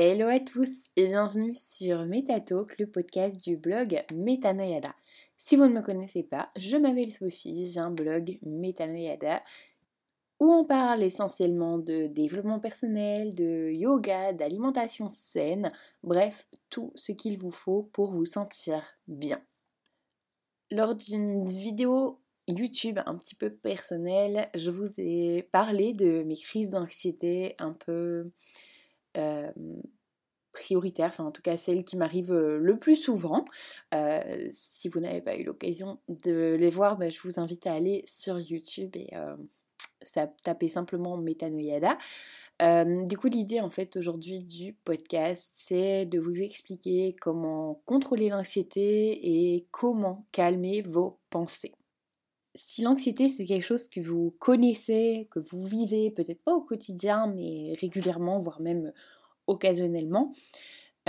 Hello 0.00 0.28
à 0.28 0.38
tous 0.38 0.84
et 0.94 1.08
bienvenue 1.08 1.56
sur 1.56 2.06
MetaTalk, 2.06 2.78
le 2.78 2.86
podcast 2.86 3.42
du 3.42 3.56
blog 3.56 4.00
Metanoyada. 4.14 4.94
Si 5.36 5.56
vous 5.56 5.64
ne 5.64 5.72
me 5.72 5.82
connaissez 5.82 6.22
pas, 6.22 6.50
je 6.56 6.76
m'appelle 6.76 7.10
Sophie, 7.10 7.68
j'ai 7.68 7.80
un 7.80 7.90
blog 7.90 8.38
Metanoyada 8.42 9.40
où 10.38 10.52
on 10.52 10.64
parle 10.64 11.02
essentiellement 11.02 11.78
de 11.78 12.06
développement 12.06 12.60
personnel, 12.60 13.34
de 13.34 13.72
yoga, 13.72 14.32
d'alimentation 14.32 15.10
saine, 15.10 15.72
bref, 16.04 16.46
tout 16.70 16.92
ce 16.94 17.10
qu'il 17.10 17.36
vous 17.36 17.50
faut 17.50 17.90
pour 17.92 18.12
vous 18.12 18.24
sentir 18.24 18.84
bien. 19.08 19.42
Lors 20.70 20.94
d'une 20.94 21.44
vidéo 21.44 22.20
YouTube 22.46 23.00
un 23.04 23.16
petit 23.16 23.34
peu 23.34 23.50
personnelle, 23.50 24.48
je 24.54 24.70
vous 24.70 24.92
ai 24.98 25.42
parlé 25.50 25.92
de 25.92 26.22
mes 26.22 26.36
crises 26.36 26.70
d'anxiété 26.70 27.56
un 27.58 27.72
peu 27.72 28.30
euh, 29.16 29.50
prioritaires, 30.52 31.08
enfin 31.08 31.24
en 31.24 31.30
tout 31.30 31.42
cas 31.42 31.56
celles 31.56 31.84
qui 31.84 31.96
m'arrivent 31.96 32.32
euh, 32.32 32.58
le 32.58 32.78
plus 32.78 32.96
souvent. 32.96 33.44
Euh, 33.94 34.48
si 34.52 34.88
vous 34.88 35.00
n'avez 35.00 35.20
pas 35.20 35.36
eu 35.36 35.44
l'occasion 35.44 35.98
de 36.08 36.56
les 36.58 36.70
voir, 36.70 36.96
bah, 36.96 37.08
je 37.08 37.20
vous 37.22 37.38
invite 37.38 37.66
à 37.66 37.74
aller 37.74 38.04
sur 38.06 38.38
YouTube 38.38 38.96
et 38.96 39.10
ça 40.02 40.28
taper 40.42 40.68
simplement 40.68 41.16
Metanoyada. 41.16 41.98
du 42.60 43.16
coup, 43.16 43.28
l'idée 43.28 43.60
en 43.60 43.70
fait 43.70 43.96
aujourd'hui 43.96 44.42
du 44.42 44.72
podcast, 44.72 45.50
c'est 45.54 46.06
de 46.06 46.18
vous 46.18 46.40
expliquer 46.40 47.14
comment 47.20 47.82
contrôler 47.84 48.28
l'anxiété 48.28 49.54
et 49.54 49.66
comment 49.70 50.26
calmer 50.32 50.82
vos 50.82 51.18
pensées 51.30 51.77
si 52.58 52.82
l'anxiété 52.82 53.28
c'est 53.28 53.44
quelque 53.44 53.64
chose 53.64 53.88
que 53.88 54.00
vous 54.00 54.34
connaissez, 54.40 55.28
que 55.30 55.38
vous 55.38 55.62
vivez, 55.62 56.10
peut-être 56.10 56.42
pas 56.42 56.54
au 56.54 56.62
quotidien, 56.62 57.28
mais 57.28 57.74
régulièrement, 57.80 58.38
voire 58.38 58.60
même 58.60 58.92
occasionnellement, 59.46 60.32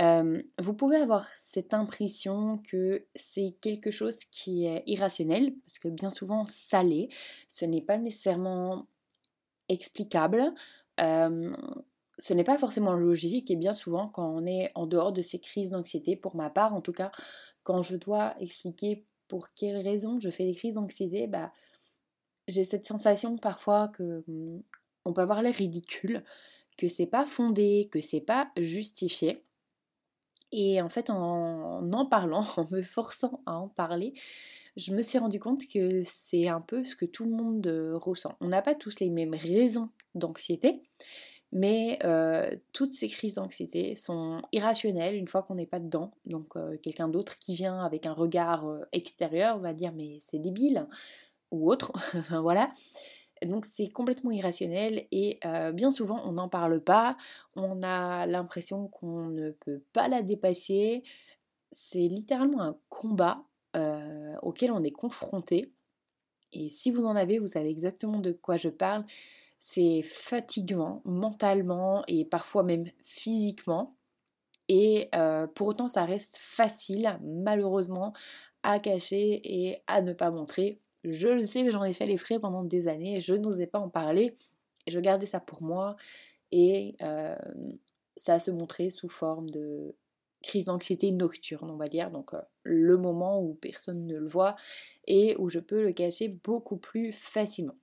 euh, 0.00 0.42
vous 0.58 0.74
pouvez 0.74 0.96
avoir 0.96 1.26
cette 1.36 1.74
impression 1.74 2.58
que 2.70 3.04
c'est 3.16 3.56
quelque 3.60 3.90
chose 3.90 4.24
qui 4.30 4.64
est 4.64 4.84
irrationnel, 4.86 5.54
parce 5.66 5.80
que 5.80 5.88
bien 5.88 6.10
souvent 6.10 6.46
ça 6.46 6.84
l'est, 6.84 7.08
ce 7.48 7.64
n'est 7.64 7.82
pas 7.82 7.98
nécessairement 7.98 8.86
explicable, 9.68 10.54
euh, 11.00 11.52
ce 12.18 12.32
n'est 12.32 12.44
pas 12.44 12.58
forcément 12.58 12.94
logique, 12.94 13.50
et 13.50 13.56
bien 13.56 13.74
souvent 13.74 14.06
quand 14.06 14.30
on 14.30 14.46
est 14.46 14.70
en 14.76 14.86
dehors 14.86 15.12
de 15.12 15.20
ces 15.20 15.40
crises 15.40 15.70
d'anxiété, 15.70 16.14
pour 16.14 16.36
ma 16.36 16.48
part 16.48 16.74
en 16.74 16.80
tout 16.80 16.92
cas, 16.92 17.10
quand 17.64 17.82
je 17.82 17.96
dois 17.96 18.36
expliquer 18.38 19.04
pour 19.30 19.54
quelles 19.54 19.78
raisons 19.78 20.18
je 20.18 20.28
fais 20.28 20.44
des 20.44 20.54
crises 20.54 20.74
d'anxiété, 20.74 21.28
bah, 21.28 21.52
j'ai 22.48 22.64
cette 22.64 22.86
sensation 22.86 23.38
parfois 23.38 23.88
que 23.88 24.24
hmm, 24.26 24.60
on 25.04 25.12
peut 25.12 25.22
avoir 25.22 25.40
l'air 25.40 25.54
ridicule, 25.54 26.24
que 26.76 26.88
c'est 26.88 27.06
pas 27.06 27.24
fondé, 27.24 27.88
que 27.92 28.00
c'est 28.00 28.20
pas 28.20 28.50
justifié. 28.58 29.44
Et 30.52 30.82
en 30.82 30.88
fait, 30.88 31.10
en 31.10 31.92
en 31.92 32.06
parlant, 32.06 32.44
en 32.56 32.66
me 32.72 32.82
forçant 32.82 33.40
à 33.46 33.56
en 33.56 33.68
parler, 33.68 34.14
je 34.76 34.92
me 34.92 35.00
suis 35.00 35.18
rendu 35.18 35.38
compte 35.38 35.66
que 35.72 36.02
c'est 36.04 36.48
un 36.48 36.60
peu 36.60 36.84
ce 36.84 36.96
que 36.96 37.04
tout 37.04 37.24
le 37.24 37.30
monde 37.30 37.66
euh, 37.68 37.96
ressent. 37.96 38.36
On 38.40 38.48
n'a 38.48 38.62
pas 38.62 38.74
tous 38.74 38.98
les 38.98 39.10
mêmes 39.10 39.34
raisons 39.34 39.90
d'anxiété, 40.16 40.82
mais 41.52 41.98
euh, 42.04 42.56
toutes 42.72 42.92
ces 42.92 43.08
crises 43.08 43.34
d'anxiété 43.34 43.94
sont 43.94 44.40
irrationnelles 44.52 45.16
une 45.16 45.26
fois 45.26 45.42
qu'on 45.42 45.56
n'est 45.56 45.66
pas 45.66 45.80
dedans. 45.80 46.12
Donc 46.24 46.56
euh, 46.56 46.76
quelqu'un 46.78 47.08
d'autre 47.08 47.38
qui 47.38 47.54
vient 47.54 47.84
avec 47.84 48.06
un 48.06 48.12
regard 48.12 48.68
euh, 48.68 48.84
extérieur 48.92 49.58
va 49.58 49.72
dire 49.72 49.92
mais 49.92 50.18
c'est 50.20 50.38
débile 50.38 50.86
ou 51.50 51.70
autre. 51.70 51.92
voilà. 52.42 52.70
Donc 53.42 53.64
c'est 53.64 53.88
complètement 53.88 54.30
irrationnel 54.30 55.06
et 55.10 55.40
bien 55.72 55.90
souvent 55.90 56.20
on 56.26 56.32
n'en 56.32 56.50
parle 56.50 56.82
pas, 56.82 57.16
on 57.56 57.82
a 57.82 58.26
l'impression 58.26 58.86
qu'on 58.88 59.28
ne 59.28 59.50
peut 59.52 59.82
pas 59.94 60.08
la 60.08 60.20
dépasser. 60.20 61.02
C'est 61.70 62.06
littéralement 62.06 62.60
un 62.60 62.76
combat 62.90 63.42
auquel 64.42 64.72
on 64.72 64.84
est 64.84 64.90
confronté. 64.90 65.72
Et 66.52 66.68
si 66.68 66.90
vous 66.90 67.06
en 67.06 67.16
avez, 67.16 67.38
vous 67.38 67.46
savez 67.46 67.70
exactement 67.70 68.18
de 68.18 68.32
quoi 68.32 68.58
je 68.58 68.68
parle 68.68 69.06
c'est 69.60 70.02
fatigant 70.02 71.02
mentalement 71.04 72.02
et 72.08 72.24
parfois 72.24 72.64
même 72.64 72.86
physiquement. 73.02 73.94
Et 74.68 75.08
euh, 75.14 75.46
pour 75.46 75.68
autant, 75.68 75.88
ça 75.88 76.04
reste 76.04 76.38
facile, 76.40 77.18
malheureusement, 77.22 78.12
à 78.62 78.78
cacher 78.80 79.40
et 79.44 79.76
à 79.86 80.00
ne 80.02 80.12
pas 80.12 80.30
montrer. 80.30 80.80
Je 81.04 81.28
le 81.28 81.46
sais, 81.46 81.62
mais 81.62 81.70
j'en 81.72 81.84
ai 81.84 81.92
fait 81.92 82.06
les 82.06 82.16
frais 82.16 82.40
pendant 82.40 82.64
des 82.64 82.88
années. 82.88 83.20
Je 83.20 83.34
n'osais 83.34 83.66
pas 83.66 83.78
en 83.78 83.90
parler. 83.90 84.36
Je 84.86 84.98
gardais 84.98 85.26
ça 85.26 85.40
pour 85.40 85.62
moi. 85.62 85.96
Et 86.52 86.96
euh, 87.02 87.36
ça 88.16 88.38
se 88.38 88.50
montrait 88.50 88.90
sous 88.90 89.08
forme 89.08 89.50
de 89.50 89.94
crise 90.42 90.66
d'anxiété 90.66 91.12
nocturne, 91.12 91.70
on 91.70 91.76
va 91.76 91.88
dire. 91.88 92.10
Donc, 92.10 92.32
euh, 92.32 92.40
le 92.62 92.96
moment 92.96 93.42
où 93.42 93.54
personne 93.54 94.06
ne 94.06 94.16
le 94.16 94.28
voit 94.28 94.56
et 95.06 95.36
où 95.38 95.50
je 95.50 95.58
peux 95.58 95.82
le 95.82 95.92
cacher 95.92 96.28
beaucoup 96.28 96.78
plus 96.78 97.12
facilement. 97.12 97.76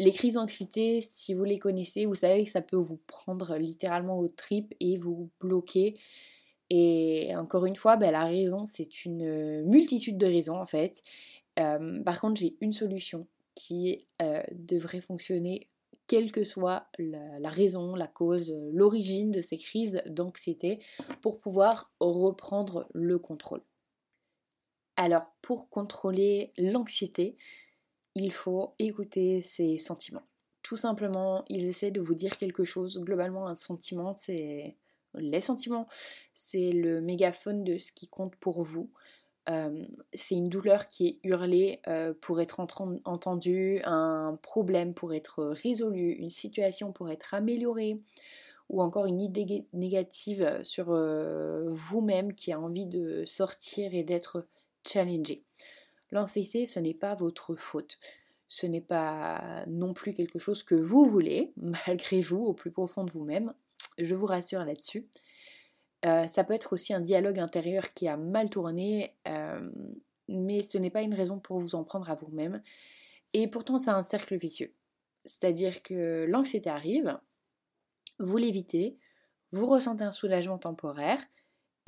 Les 0.00 0.12
crises 0.12 0.34
d'anxiété, 0.34 1.02
si 1.02 1.34
vous 1.34 1.44
les 1.44 1.58
connaissez, 1.58 2.06
vous 2.06 2.14
savez 2.14 2.46
que 2.46 2.50
ça 2.50 2.62
peut 2.62 2.78
vous 2.78 2.96
prendre 3.06 3.58
littéralement 3.58 4.18
au 4.18 4.28
trip 4.28 4.72
et 4.80 4.96
vous 4.96 5.28
bloquer. 5.40 5.98
Et 6.70 7.36
encore 7.36 7.66
une 7.66 7.76
fois, 7.76 7.96
ben, 7.96 8.10
la 8.10 8.24
raison, 8.24 8.64
c'est 8.64 9.04
une 9.04 9.62
multitude 9.66 10.16
de 10.16 10.24
raisons 10.24 10.58
en 10.58 10.64
fait. 10.64 11.02
Euh, 11.58 12.02
par 12.02 12.18
contre, 12.18 12.40
j'ai 12.40 12.56
une 12.62 12.72
solution 12.72 13.26
qui 13.54 13.98
euh, 14.22 14.42
devrait 14.52 15.02
fonctionner 15.02 15.68
quelle 16.06 16.32
que 16.32 16.44
soit 16.44 16.86
la 16.98 17.50
raison, 17.50 17.94
la 17.94 18.06
cause, 18.06 18.56
l'origine 18.72 19.30
de 19.30 19.42
ces 19.42 19.58
crises 19.58 20.00
d'anxiété 20.06 20.80
pour 21.20 21.40
pouvoir 21.40 21.92
reprendre 22.00 22.88
le 22.94 23.18
contrôle. 23.18 23.60
Alors, 24.96 25.30
pour 25.42 25.68
contrôler 25.68 26.54
l'anxiété, 26.56 27.36
il 28.14 28.32
faut 28.32 28.74
écouter 28.78 29.42
ses 29.42 29.78
sentiments. 29.78 30.26
Tout 30.62 30.76
simplement, 30.76 31.44
ils 31.48 31.66
essaient 31.66 31.90
de 31.90 32.00
vous 32.00 32.14
dire 32.14 32.36
quelque 32.36 32.64
chose. 32.64 33.00
Globalement, 33.00 33.46
un 33.46 33.54
sentiment, 33.54 34.14
c'est 34.16 34.76
les 35.14 35.40
sentiments, 35.40 35.88
c'est 36.34 36.72
le 36.72 37.00
mégaphone 37.00 37.64
de 37.64 37.78
ce 37.78 37.92
qui 37.92 38.08
compte 38.08 38.36
pour 38.36 38.62
vous. 38.62 38.90
Euh, 39.48 39.84
c'est 40.12 40.34
une 40.34 40.48
douleur 40.48 40.86
qui 40.86 41.06
est 41.06 41.18
hurlée 41.24 41.80
euh, 41.88 42.12
pour 42.20 42.40
être 42.40 42.60
entendue, 42.60 43.80
un 43.84 44.38
problème 44.42 44.94
pour 44.94 45.14
être 45.14 45.44
résolu, 45.44 46.12
une 46.12 46.30
situation 46.30 46.92
pour 46.92 47.10
être 47.10 47.34
améliorée, 47.34 48.00
ou 48.68 48.82
encore 48.82 49.06
une 49.06 49.20
idée 49.20 49.66
négative 49.72 50.60
sur 50.62 50.90
euh, 50.90 51.64
vous-même 51.68 52.34
qui 52.34 52.52
a 52.52 52.60
envie 52.60 52.86
de 52.86 53.24
sortir 53.24 53.94
et 53.94 54.04
d'être 54.04 54.46
challengé. 54.86 55.42
L'anxiété, 56.12 56.66
ce 56.66 56.80
n'est 56.80 56.94
pas 56.94 57.14
votre 57.14 57.54
faute. 57.54 57.98
Ce 58.48 58.66
n'est 58.66 58.80
pas 58.80 59.64
non 59.68 59.92
plus 59.94 60.12
quelque 60.12 60.38
chose 60.38 60.62
que 60.62 60.74
vous 60.74 61.04
voulez, 61.06 61.52
malgré 61.56 62.20
vous, 62.20 62.42
au 62.42 62.52
plus 62.52 62.70
profond 62.70 63.04
de 63.04 63.10
vous-même. 63.10 63.54
Je 63.98 64.14
vous 64.14 64.26
rassure 64.26 64.64
là-dessus. 64.64 65.06
Euh, 66.06 66.26
ça 66.26 66.44
peut 66.44 66.54
être 66.54 66.72
aussi 66.72 66.94
un 66.94 67.00
dialogue 67.00 67.38
intérieur 67.38 67.92
qui 67.92 68.08
a 68.08 68.16
mal 68.16 68.48
tourné, 68.48 69.14
euh, 69.28 69.70
mais 70.28 70.62
ce 70.62 70.78
n'est 70.78 70.90
pas 70.90 71.02
une 71.02 71.14
raison 71.14 71.38
pour 71.38 71.58
vous 71.58 71.74
en 71.74 71.84
prendre 71.84 72.10
à 72.10 72.14
vous-même. 72.14 72.62
Et 73.34 73.46
pourtant, 73.48 73.78
c'est 73.78 73.90
un 73.90 74.02
cercle 74.02 74.36
vicieux. 74.36 74.72
C'est-à-dire 75.24 75.82
que 75.82 76.26
l'anxiété 76.28 76.70
arrive, 76.70 77.18
vous 78.18 78.36
l'évitez, 78.38 78.96
vous 79.52 79.66
ressentez 79.66 80.04
un 80.04 80.12
soulagement 80.12 80.58
temporaire, 80.58 81.20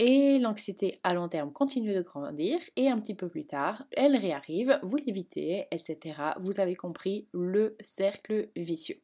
et 0.04 0.40
l'anxiété 0.40 0.98
à 1.04 1.14
long 1.14 1.28
terme 1.28 1.52
continue 1.52 1.94
de 1.94 2.02
grandir 2.02 2.58
et 2.74 2.88
un 2.88 2.98
petit 2.98 3.14
peu 3.14 3.28
plus 3.28 3.44
tard, 3.44 3.84
elle 3.92 4.16
réarrive, 4.16 4.80
vous 4.82 4.96
l'évitez, 4.96 5.68
etc. 5.70 6.34
Vous 6.40 6.58
avez 6.58 6.74
compris 6.74 7.28
le 7.32 7.76
cercle 7.80 8.48
vicieux. 8.56 9.00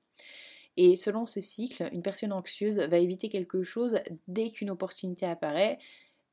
Et 0.76 0.96
selon 0.96 1.24
ce 1.24 1.40
cycle, 1.40 1.88
une 1.92 2.02
personne 2.02 2.32
anxieuse 2.32 2.80
va 2.80 2.98
éviter 2.98 3.28
quelque 3.28 3.62
chose 3.62 4.00
dès 4.26 4.50
qu'une 4.50 4.70
opportunité 4.70 5.24
apparaît 5.24 5.78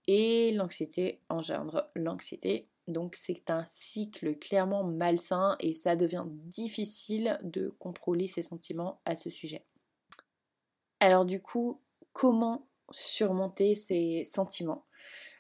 et 0.07 0.51
l'anxiété 0.51 1.19
engendre 1.30 1.92
l'anxiété. 1.95 2.68
Donc 2.88 3.16
c'est 3.16 3.51
un 3.51 3.63
cycle 3.66 4.36
clairement 4.36 4.84
malsain 4.84 5.57
et 5.60 5.75
ça 5.75 5.95
devient 5.95 6.25
difficile 6.25 7.38
de 7.44 7.69
contrôler 7.78 8.25
ses 8.25 8.42
sentiments 8.42 9.00
à 9.06 9.16
ce 9.16 9.30
sujet. 9.30 9.63
Alors 11.00 11.25
du 11.25 11.39
coup, 11.39 11.80
comment 12.13 12.66
surmonter 12.92 13.76
ces 13.76 14.24
sentiments. 14.26 14.86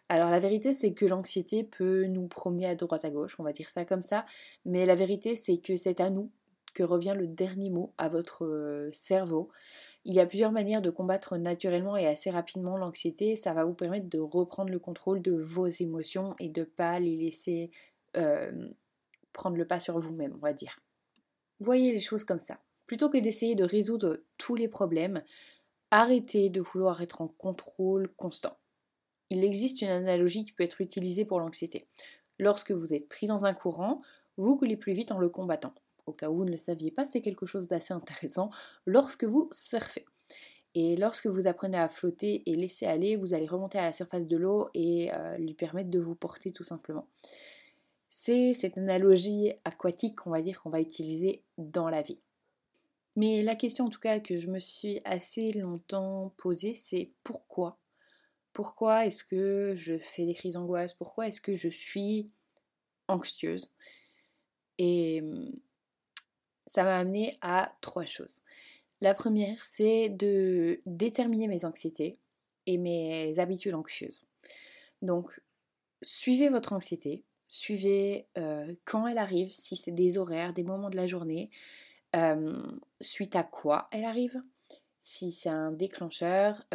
Alors 0.09 0.29
la 0.29 0.39
vérité 0.39 0.73
c'est 0.73 0.93
que 0.93 1.05
l'anxiété 1.05 1.63
peut 1.63 2.05
nous 2.05 2.27
promener 2.27 2.67
à 2.67 2.75
droite 2.75 3.05
à 3.05 3.09
gauche, 3.09 3.35
on 3.39 3.43
va 3.43 3.53
dire 3.53 3.69
ça 3.69 3.85
comme 3.85 4.01
ça, 4.01 4.25
mais 4.63 4.85
la 4.85 4.95
vérité 4.95 5.35
c'est 5.35 5.57
que 5.57 5.77
c'est 5.77 5.99
à 5.99 6.09
nous 6.09 6.31
que 6.75 6.83
revient 6.83 7.15
le 7.17 7.25
dernier 7.25 7.71
mot 7.71 7.93
à 7.97 8.09
votre 8.09 8.45
euh, 8.45 8.89
cerveau. 8.91 9.49
Il 10.03 10.13
y 10.13 10.19
a 10.19 10.27
plusieurs 10.27 10.51
manières 10.51 10.81
de 10.81 10.91
combattre 10.91 11.37
naturellement 11.37 11.97
et 11.97 12.05
assez 12.05 12.29
rapidement 12.29 12.77
l'anxiété, 12.77 13.35
ça 13.35 13.53
va 13.53 13.65
vous 13.65 13.73
permettre 13.73 14.09
de 14.09 14.19
reprendre 14.19 14.69
le 14.69 14.77
contrôle 14.77 15.21
de 15.21 15.31
vos 15.31 15.67
émotions 15.67 16.35
et 16.37 16.49
de 16.49 16.61
ne 16.61 16.65
pas 16.65 16.99
les 16.99 17.15
laisser 17.15 17.71
euh, 18.17 18.51
prendre 19.33 19.57
le 19.57 19.65
pas 19.65 19.79
sur 19.79 19.97
vous-même, 19.97 20.33
on 20.35 20.45
va 20.45 20.53
dire. 20.53 20.79
Voyez 21.59 21.91
les 21.91 21.99
choses 21.99 22.25
comme 22.25 22.41
ça. 22.41 22.59
Plutôt 22.85 23.09
que 23.09 23.17
d'essayer 23.17 23.55
de 23.55 23.63
résoudre 23.63 24.21
tous 24.37 24.55
les 24.55 24.67
problèmes, 24.67 25.23
arrêtez 25.95 26.49
de 26.49 26.61
vouloir 26.61 27.01
être 27.01 27.21
en 27.21 27.27
contrôle 27.27 28.09
constant. 28.15 28.57
Il 29.29 29.43
existe 29.43 29.81
une 29.81 29.87
analogie 29.87 30.45
qui 30.45 30.51
peut 30.51 30.63
être 30.63 30.81
utilisée 30.81 31.23
pour 31.23 31.39
l'anxiété. 31.39 31.87
Lorsque 32.37 32.71
vous 32.71 32.93
êtes 32.93 33.07
pris 33.07 33.27
dans 33.27 33.45
un 33.45 33.53
courant, 33.53 34.01
vous 34.37 34.57
coulez 34.57 34.75
plus 34.75 34.93
vite 34.93 35.11
en 35.11 35.19
le 35.19 35.29
combattant. 35.29 35.73
Au 36.05 36.11
cas 36.11 36.29
où 36.29 36.35
vous 36.35 36.45
ne 36.45 36.51
le 36.51 36.57
saviez 36.57 36.91
pas, 36.91 37.07
c'est 37.07 37.21
quelque 37.21 37.45
chose 37.45 37.67
d'assez 37.67 37.93
intéressant 37.93 38.49
lorsque 38.85 39.23
vous 39.23 39.49
surfez. 39.51 40.05
Et 40.77 40.97
lorsque 40.97 41.27
vous 41.27 41.47
apprenez 41.47 41.77
à 41.77 41.87
flotter 41.87 42.43
et 42.45 42.55
laisser 42.55 42.85
aller, 42.85 43.15
vous 43.15 43.33
allez 43.33 43.47
remonter 43.47 43.77
à 43.77 43.85
la 43.85 43.93
surface 43.93 44.27
de 44.27 44.35
l'eau 44.35 44.67
et 44.73 45.13
euh, 45.15 45.37
lui 45.37 45.53
permettre 45.53 45.89
de 45.89 45.99
vous 45.99 46.15
porter 46.15 46.51
tout 46.51 46.63
simplement. 46.63 47.07
C'est 48.09 48.53
cette 48.53 48.77
analogie 48.77 49.53
aquatique 49.63 50.15
qu'on 50.15 50.31
va 50.31 50.41
dire 50.41 50.61
qu'on 50.61 50.69
va 50.69 50.81
utiliser 50.81 51.41
dans 51.57 51.87
la 51.87 52.01
vie. 52.01 52.21
Mais 53.15 53.43
la 53.43 53.55
question 53.55 53.85
en 53.85 53.89
tout 53.89 53.99
cas 53.99 54.19
que 54.19 54.37
je 54.37 54.49
me 54.49 54.59
suis 54.59 54.99
assez 55.05 55.51
longtemps 55.53 56.33
posée, 56.37 56.73
c'est 56.75 57.11
pourquoi? 57.23 57.77
Pourquoi 58.53 59.05
est-ce 59.05 59.23
que 59.23 59.73
je 59.75 59.97
fais 59.99 60.25
des 60.25 60.33
crises 60.33 60.53
d'angoisse? 60.53 60.93
Pourquoi 60.93 61.27
est-ce 61.27 61.41
que 61.41 61.55
je 61.55 61.69
suis 61.69 62.29
anxieuse? 63.07 63.71
Et 64.77 65.21
hum, 65.21 65.51
ça 66.67 66.83
m'a 66.83 66.97
amené 66.97 67.33
à 67.41 67.75
trois 67.81 68.05
choses. 68.05 68.41
La 69.01 69.13
première, 69.13 69.63
c'est 69.65 70.09
de 70.09 70.81
déterminer 70.85 71.47
mes 71.47 71.65
anxiétés 71.65 72.13
et 72.65 72.77
mes 72.77 73.37
habitudes 73.39 73.75
anxieuses. 73.75 74.25
Donc, 75.01 75.41
suivez 76.01 76.49
votre 76.49 76.73
anxiété, 76.73 77.23
suivez 77.47 78.27
euh, 78.37 78.73
quand 78.85 79.05
elle 79.07 79.17
arrive, 79.17 79.51
si 79.51 79.75
c'est 79.75 79.91
des 79.91 80.17
horaires, 80.17 80.53
des 80.53 80.63
moments 80.63 80.89
de 80.89 80.95
la 80.95 81.05
journée, 81.05 81.49
suite 83.01 83.35
à 83.35 83.43
quoi 83.43 83.87
elle 83.91 84.05
arrive, 84.05 84.41
si 84.99 85.31
c'est 85.31 85.49
un 85.49 85.71
déclencheur, 85.71 86.65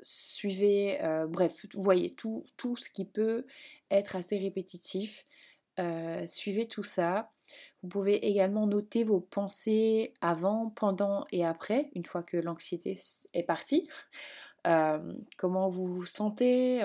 suivez, 0.00 0.98
bref, 1.28 1.66
vous 1.74 1.82
voyez 1.82 2.10
tout, 2.10 2.44
tout 2.56 2.76
ce 2.76 2.90
qui 2.90 3.04
peut 3.04 3.46
être 3.90 4.16
assez 4.16 4.38
répétitif, 4.38 5.24
suivez 6.26 6.68
tout 6.68 6.82
ça 6.82 7.30
vous 7.82 7.88
pouvez 7.88 8.26
également 8.26 8.66
noter 8.66 9.04
vos 9.04 9.20
pensées 9.20 10.12
avant, 10.20 10.70
pendant 10.70 11.26
et 11.30 11.44
après, 11.44 11.90
une 11.94 12.04
fois 12.04 12.22
que 12.22 12.36
l'anxiété 12.36 12.98
est 13.32 13.42
partie. 13.42 13.88
Comment 15.36 15.68
vous 15.68 15.86
vous 15.86 16.04
sentez, 16.04 16.82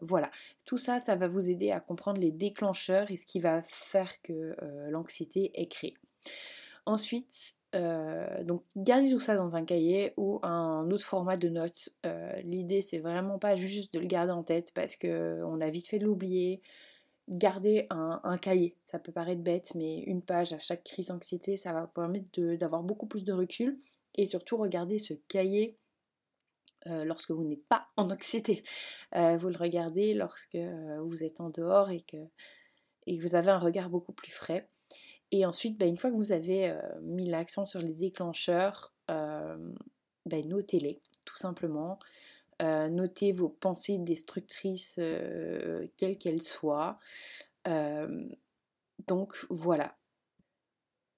voilà. 0.00 0.30
Tout 0.64 0.78
ça, 0.78 0.98
ça 0.98 1.14
va 1.14 1.28
vous 1.28 1.48
aider 1.48 1.70
à 1.70 1.78
comprendre 1.78 2.20
les 2.20 2.32
déclencheurs 2.32 3.10
et 3.10 3.16
ce 3.16 3.26
qui 3.26 3.38
va 3.38 3.62
faire 3.62 4.20
que 4.22 4.56
l'anxiété 4.90 5.52
est 5.54 5.68
créée. 5.68 5.94
Ensuite, 6.86 7.54
donc 7.72 8.64
gardez 8.76 9.10
tout 9.10 9.18
ça 9.20 9.36
dans 9.36 9.54
un 9.54 9.64
cahier 9.64 10.12
ou 10.16 10.40
un 10.42 10.90
autre 10.90 11.04
format 11.04 11.36
de 11.36 11.48
notes. 11.48 11.90
L'idée, 12.42 12.82
c'est 12.82 12.98
vraiment 12.98 13.38
pas 13.38 13.54
juste 13.54 13.94
de 13.94 14.00
le 14.00 14.06
garder 14.06 14.32
en 14.32 14.42
tête 14.42 14.72
parce 14.74 14.96
qu'on 14.96 15.60
a 15.60 15.70
vite 15.70 15.86
fait 15.86 15.98
de 15.98 16.06
l'oublier 16.06 16.62
garder 17.30 17.86
un, 17.90 18.38
cahier. 18.38 18.76
Ça 18.86 18.98
peut 18.98 19.12
paraître 19.12 19.42
bête, 19.42 19.74
mais 19.74 19.98
une 20.00 20.22
page 20.22 20.52
à 20.52 20.58
chaque 20.58 20.82
crise 20.84 21.08
d'anxiété, 21.08 21.56
ça 21.56 21.72
va 21.72 21.86
permettre 21.86 22.40
d'avoir 22.56 22.82
beaucoup 22.82 23.06
plus 23.06 23.24
de 23.24 23.32
recul. 23.32 23.78
Et 24.16 24.26
surtout, 24.26 24.56
regarder 24.56 24.98
ce 24.98 25.14
cahier 25.28 25.78
euh, 26.88 27.04
lorsque 27.04 27.30
vous 27.30 27.44
n'êtes 27.44 27.66
pas 27.66 27.88
en 27.96 28.10
anxiété. 28.10 28.64
Euh, 29.14 29.36
vous 29.36 29.48
le 29.48 29.56
regardez 29.56 30.14
lorsque 30.14 30.56
euh, 30.56 31.00
vous 31.02 31.22
êtes 31.22 31.40
en 31.40 31.48
dehors 31.48 31.90
et 31.90 32.02
que, 32.02 32.16
et 33.06 33.18
vous 33.18 33.34
avez 33.34 33.50
un 33.50 33.58
regard 33.58 33.90
beaucoup 33.90 34.12
plus 34.12 34.32
frais. 34.32 34.68
Et 35.32 35.46
ensuite, 35.46 35.78
bah, 35.78 35.86
une 35.86 35.96
fois 35.96 36.10
que 36.10 36.16
vous 36.16 36.32
avez 36.32 36.76
mis 37.02 37.26
l'accent 37.26 37.64
sur 37.64 37.80
les 37.80 37.94
déclencheurs, 37.94 38.92
bah, 39.08 40.42
notez-les, 40.44 41.00
tout 41.24 41.36
simplement. 41.36 41.98
Euh, 42.60 42.88
notez 42.88 43.32
vos 43.32 43.48
pensées 43.48 43.96
destructrices, 43.98 44.96
euh, 44.98 45.86
quelles 45.96 46.18
qu'elles 46.18 46.42
soient. 46.42 46.98
Euh, 47.68 48.28
donc 49.08 49.34
voilà. 49.48 49.96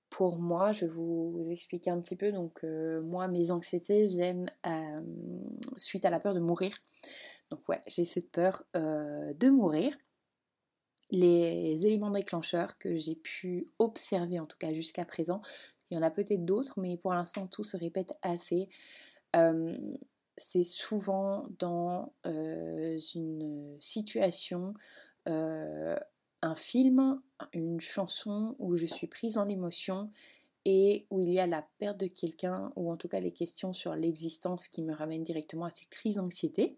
Pour 0.09 0.38
moi, 0.38 0.73
je 0.73 0.85
vais 0.85 0.93
vous 0.93 1.47
expliquer 1.50 1.91
un 1.91 2.00
petit 2.00 2.17
peu. 2.17 2.32
Donc 2.32 2.62
moi, 2.64 3.29
mes 3.29 3.50
anxiétés 3.50 4.06
viennent 4.06 4.50
suite 5.76 6.05
à 6.05 6.11
la 6.11 6.20
peur 6.20 6.35
de 6.35 6.41
mourir. 6.41 6.76
Donc 7.50 7.67
ouais, 7.69 7.81
j'ai 7.87 8.05
cette 8.05 8.31
peur 8.31 8.64
de 8.75 9.49
mourir. 9.49 9.97
Les 11.12 11.87
éléments 11.87 12.11
déclencheurs 12.11 12.76
que 12.79 12.97
j'ai 12.97 13.14
pu 13.14 13.67
observer, 13.79 14.41
en 14.41 14.47
tout 14.47 14.59
cas 14.59 14.73
jusqu'à 14.73 15.05
présent, 15.05 15.41
il 15.91 15.94
y 15.94 15.99
en 15.99 16.03
a 16.03 16.11
peut-être 16.11 16.44
d'autres, 16.44 16.81
mais 16.81 16.97
pour 16.97 17.12
l'instant 17.12 17.47
tout 17.47 17.62
se 17.62 17.76
répète 17.76 18.14
assez 18.23 18.69
c'est 20.37 20.64
souvent 20.64 21.47
dans 21.59 22.12
une 22.25 23.76
situation, 23.81 24.75
un 25.26 26.55
film, 26.56 27.20
une 27.53 27.81
chanson 27.81 28.56
où 28.59 28.76
je 28.76 28.87
suis 28.87 29.06
prise 29.06 29.38
en 29.38 29.47
émotion 29.47 30.11
et 30.64 31.06
où 31.11 31.20
il 31.20 31.32
y 31.32 31.41
a 31.41 31.47
la 31.47 31.67
perte 31.79 31.99
de 31.99 32.06
quelqu'un 32.06 32.73
ou 32.76 32.91
en 32.91 32.97
tout 32.97 33.09
cas 33.09 33.20
les 33.20 33.32
questions 33.32 33.73
sur 33.73 33.94
l'existence 33.94 34.69
qui 34.69 34.82
me 34.82 34.94
ramènent 34.94 35.25
directement 35.25 35.67
à 35.67 35.70
cette 35.70 35.88
crise 35.88 36.17
d'anxiété. 36.17 36.76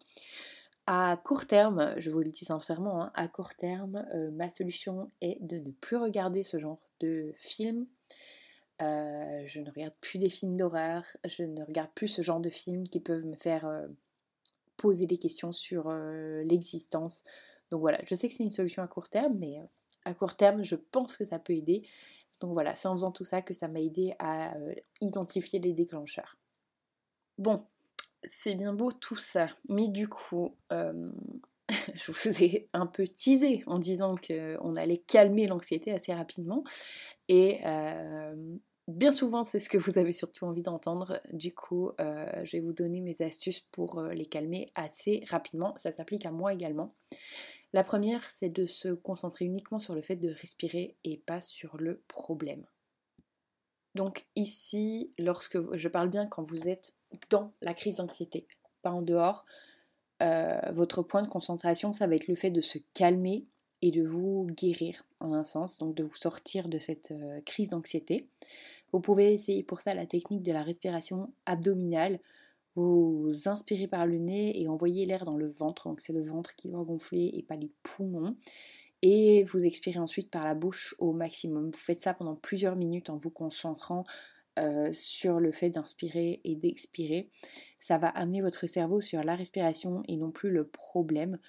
À 0.87 1.17
court 1.17 1.47
terme, 1.47 1.95
je 1.97 2.11
vous 2.11 2.19
le 2.19 2.31
dis 2.31 2.45
sincèrement, 2.45 3.05
hein, 3.05 3.11
à 3.15 3.27
court 3.29 3.55
terme, 3.55 4.05
ma 4.33 4.53
solution 4.53 5.11
est 5.23 5.39
de 5.41 5.59
ne 5.59 5.71
plus 5.71 5.97
regarder 5.97 6.43
ce 6.43 6.59
genre 6.59 6.87
de 7.01 7.33
film 7.39 7.87
euh, 8.83 9.45
je 9.47 9.61
ne 9.61 9.71
regarde 9.71 9.95
plus 10.01 10.19
des 10.19 10.29
films 10.29 10.57
d'horreur, 10.57 11.05
je 11.25 11.45
ne 11.45 11.63
regarde 11.63 11.91
plus 11.95 12.09
ce 12.09 12.23
genre 12.23 12.41
de 12.41 12.51
films 12.51 12.89
qui 12.89 12.99
peuvent 12.99 13.25
me 13.25 13.37
faire 13.37 13.67
euh, 13.67 13.87
poser 14.77 15.07
des 15.07 15.19
questions 15.19 15.53
sur 15.53 15.89
euh, 15.89 16.43
l'existence. 16.43 17.23
Donc 17.71 17.81
voilà, 17.81 18.01
je 18.05 18.15
sais 18.15 18.29
que 18.29 18.35
c'est 18.35 18.43
une 18.43 18.51
solution 18.51 18.83
à 18.83 18.89
court 18.89 19.09
terme, 19.09 19.35
mais 19.39 19.61
à 20.05 20.13
court 20.13 20.37
terme, 20.37 20.65
je 20.65 20.75
pense 20.75 21.17
que 21.17 21.25
ça 21.25 21.39
peut 21.39 21.53
aider. 21.53 21.87
Donc 22.41 22.53
voilà, 22.53 22.75
c'est 22.75 22.89
en 22.89 22.93
faisant 22.93 23.13
tout 23.13 23.25
ça 23.25 23.43
que 23.43 23.55
ça 23.55 23.69
m'a 23.69 23.81
aidé 23.81 24.15
à 24.19 24.55
identifier 25.01 25.61
les 25.61 25.73
déclencheurs. 25.73 26.37
Bon, 27.39 27.65
c'est 28.29 28.55
bien 28.55 28.73
beau 28.73 28.93
tout 28.93 29.17
ça, 29.17 29.49
mais 29.69 29.89
du 29.89 30.09
coup, 30.09 30.57
je 31.95 32.13
vous 32.13 32.43
ai 32.43 32.69
un 32.73 32.87
peu 32.87 33.07
teasé 33.07 33.63
en 33.67 33.79
disant 33.79 34.17
qu'on 34.17 34.75
allait 34.75 34.99
calmer 34.99 35.47
l'anxiété 35.47 35.93
assez 35.93 36.13
rapidement. 36.13 36.65
Et 37.29 37.61
euh, 37.65 38.57
bien 38.89 39.11
souvent, 39.11 39.45
c'est 39.45 39.59
ce 39.59 39.69
que 39.69 39.79
vous 39.79 39.99
avez 39.99 40.13
surtout 40.13 40.45
envie 40.45 40.63
d'entendre. 40.63 41.21
Du 41.33 41.55
coup, 41.55 41.91
euh, 42.01 42.45
je 42.45 42.57
vais 42.57 42.63
vous 42.63 42.73
donner 42.73 43.01
mes 43.01 43.23
astuces 43.23 43.61
pour 43.61 43.99
euh, 43.99 44.13
les 44.13 44.27
calmer 44.27 44.67
assez 44.75 45.25
rapidement. 45.29 45.75
Ça 45.77 45.93
s'applique 45.93 46.27
à 46.27 46.31
moi 46.31 46.53
également. 46.53 46.95
La 47.73 47.83
première, 47.83 48.29
c'est 48.31 48.51
de 48.51 48.67
se 48.67 48.89
concentrer 48.89 49.47
uniquement 49.47 49.79
sur 49.79 49.95
le 49.95 50.03
fait 50.03 50.17
de 50.17 50.31
respirer 50.31 50.97
et 51.03 51.19
pas 51.19 51.41
sur 51.41 51.77
le 51.77 52.03
problème. 52.09 52.65
Donc 53.95 54.27
ici, 54.35 55.13
lorsque 55.19 55.59
je 55.77 55.89
parle 55.89 56.09
bien 56.09 56.27
quand 56.27 56.43
vous 56.43 56.69
êtes 56.69 56.95
dans 57.31 57.53
la 57.61 57.75
crise 57.75 57.97
d'anxiété, 57.97 58.47
pas 58.83 58.91
en 58.91 59.03
dehors, 59.03 59.45
votre 60.73 61.03
point 61.03 61.23
de 61.23 61.29
concentration, 61.29 61.93
ça 61.93 62.07
va 62.07 62.15
être 62.15 62.29
le 62.29 62.35
fait 62.35 62.51
de 62.51 62.63
se 62.63 62.79
calmer 62.95 63.45
et 63.85 63.91
de 63.91 64.03
vous 64.03 64.47
guérir 64.47 65.05
en 65.21 65.35
un 65.35 65.45
sens, 65.45 65.77
donc 65.77 65.95
de 65.95 66.05
vous 66.05 66.17
sortir 66.17 66.71
de 66.71 66.79
cette 66.79 67.11
euh, 67.11 67.43
crise 67.43 67.69
d'anxiété. 67.69 68.27
Vous 68.93 69.01
pouvez 69.01 69.35
essayer 69.35 69.63
pour 69.63 69.83
ça 69.83 69.95
la 69.95 70.07
technique 70.07 70.43
de 70.43 70.53
la 70.53 70.63
respiration 70.63 71.35
abdominale. 71.45 72.19
Vous 72.77 73.31
inspirez 73.45 73.87
par 73.87 74.07
le 74.07 74.17
nez 74.17 74.59
et 74.59 74.69
envoyez 74.69 75.05
l'air 75.05 75.25
dans 75.25 75.37
le 75.37 75.51
ventre, 75.51 75.87
donc 75.87 76.01
c'est 76.01 76.15
le 76.15 76.25
ventre 76.25 76.57
qui 76.57 76.69
doit 76.69 76.83
gonfler 76.83 77.31
et 77.35 77.43
pas 77.43 77.57
les 77.57 77.71
poumons. 77.83 78.37
Et 79.03 79.45
vous 79.45 79.67
expirez 79.67 79.99
ensuite 79.99 80.31
par 80.31 80.45
la 80.45 80.55
bouche 80.55 80.95
au 80.99 81.13
maximum. 81.13 81.71
Vous 81.71 81.79
faites 81.79 82.01
ça 82.01 82.15
pendant 82.15 82.37
plusieurs 82.37 82.77
minutes 82.77 83.11
en 83.11 83.19
vous 83.19 83.29
concentrant 83.29 84.05
euh, 84.57 84.93
sur 84.93 85.41
le 85.41 85.51
fait 85.51 85.71
d'inspirer 85.71 86.41
et 86.45 86.55
d'expirer. 86.55 87.29
Ça 87.81 87.99
va 87.99 88.07
amener 88.07 88.41
votre 88.41 88.69
cerveau 88.69 89.01
sur 89.01 89.21
la 89.25 89.35
respiration 89.35 90.05
et 90.07 90.17
non 90.17 90.31
plus 90.31 90.53
le 90.53 90.65
problème. 90.65 91.41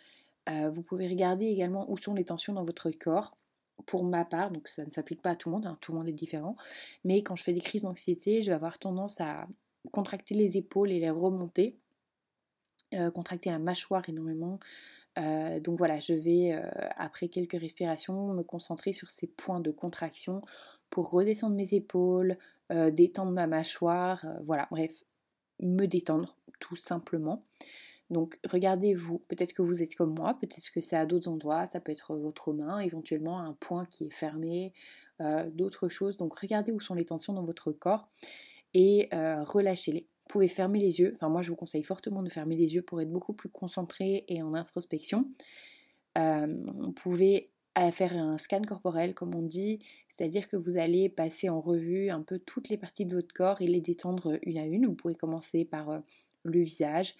Euh, 0.49 0.71
vous 0.71 0.81
pouvez 0.81 1.07
regarder 1.07 1.45
également 1.45 1.85
où 1.91 1.97
sont 1.97 2.15
les 2.15 2.25
tensions 2.25 2.53
dans 2.53 2.65
votre 2.65 2.89
corps. 2.89 3.37
Pour 3.85 4.05
ma 4.05 4.25
part, 4.25 4.49
donc 4.49 4.67
ça 4.67 4.83
ne 4.85 4.89
s'applique 4.89 5.21
pas 5.21 5.31
à 5.31 5.35
tout 5.35 5.49
le 5.49 5.55
monde, 5.55 5.67
hein, 5.67 5.77
tout 5.81 5.91
le 5.91 5.99
monde 5.99 6.07
est 6.07 6.13
différent, 6.13 6.55
mais 7.03 7.21
quand 7.21 7.35
je 7.35 7.43
fais 7.43 7.53
des 7.53 7.59
crises 7.59 7.83
d'anxiété, 7.83 8.41
je 8.41 8.47
vais 8.47 8.55
avoir 8.55 8.79
tendance 8.79 9.21
à 9.21 9.47
contracter 9.91 10.33
les 10.33 10.57
épaules 10.57 10.89
et 10.91 10.99
les 10.99 11.11
remonter, 11.11 11.77
euh, 12.95 13.11
contracter 13.11 13.51
la 13.51 13.59
mâchoire 13.59 14.07
énormément. 14.09 14.59
Donc 15.61 15.77
voilà, 15.77 16.01
je 16.01 16.13
vais, 16.13 16.51
après 16.97 17.29
quelques 17.29 17.57
respirations, 17.57 18.33
me 18.33 18.43
concentrer 18.43 18.91
sur 18.91 19.09
ces 19.09 19.27
points 19.27 19.61
de 19.61 19.71
contraction 19.71 20.41
pour 20.89 21.09
redescendre 21.09 21.55
mes 21.55 21.73
épaules, 21.73 22.37
détendre 22.69 23.31
ma 23.31 23.47
mâchoire, 23.47 24.25
voilà, 24.43 24.67
bref, 24.71 25.03
me 25.59 25.85
détendre 25.85 26.35
tout 26.59 26.75
simplement. 26.75 27.43
Donc 28.09 28.39
regardez-vous, 28.47 29.19
peut-être 29.27 29.53
que 29.53 29.61
vous 29.61 29.81
êtes 29.81 29.95
comme 29.95 30.13
moi, 30.13 30.37
peut-être 30.39 30.69
que 30.71 30.79
c'est 30.79 30.95
à 30.95 31.05
d'autres 31.05 31.27
endroits, 31.27 31.65
ça 31.65 31.79
peut 31.79 31.91
être 31.91 32.15
votre 32.15 32.53
main, 32.53 32.79
éventuellement 32.79 33.39
un 33.39 33.53
point 33.53 33.85
qui 33.85 34.05
est 34.05 34.13
fermé, 34.13 34.73
euh, 35.21 35.49
d'autres 35.49 35.89
choses. 35.89 36.17
Donc 36.17 36.37
regardez 36.37 36.71
où 36.71 36.79
sont 36.79 36.93
les 36.93 37.05
tensions 37.05 37.33
dans 37.33 37.43
votre 37.43 37.71
corps 37.71 38.07
et 38.73 39.09
euh, 39.13 39.43
relâchez-les. 39.43 40.01
Vous 40.01 40.29
pouvez 40.29 40.47
fermer 40.47 40.79
les 40.79 40.99
yeux. 40.99 41.13
Enfin, 41.15 41.29
moi, 41.29 41.43
je 41.43 41.49
vous 41.51 41.55
conseille 41.55 41.83
fortement 41.83 42.23
de 42.23 42.29
fermer 42.29 42.55
les 42.55 42.73
yeux 42.73 42.81
pour 42.81 42.99
être 42.99 43.11
beaucoup 43.11 43.33
plus 43.33 43.49
concentré 43.49 44.25
et 44.27 44.41
en 44.41 44.55
introspection. 44.55 45.29
Euh, 46.17 46.47
vous 46.47 46.93
pouvez 47.75 47.91
faire 47.91 48.15
un 48.15 48.37
scan 48.37 48.61
corporel, 48.61 49.13
comme 49.13 49.35
on 49.35 49.41
dit, 49.41 49.79
c'est-à-dire 50.09 50.47
que 50.47 50.55
vous 50.57 50.77
allez 50.77 51.09
passer 51.09 51.49
en 51.49 51.61
revue 51.61 52.09
un 52.09 52.21
peu 52.21 52.39
toutes 52.39 52.69
les 52.69 52.77
parties 52.77 53.05
de 53.05 53.15
votre 53.15 53.33
corps 53.33 53.61
et 53.61 53.67
les 53.67 53.81
détendre 53.81 54.39
une 54.43 54.57
à 54.57 54.65
une. 54.65 54.85
Vous 54.85 54.95
pouvez 54.95 55.15
commencer 55.15 55.65
par 55.65 55.89
euh, 55.89 55.99
le 56.43 56.61
visage, 56.61 57.15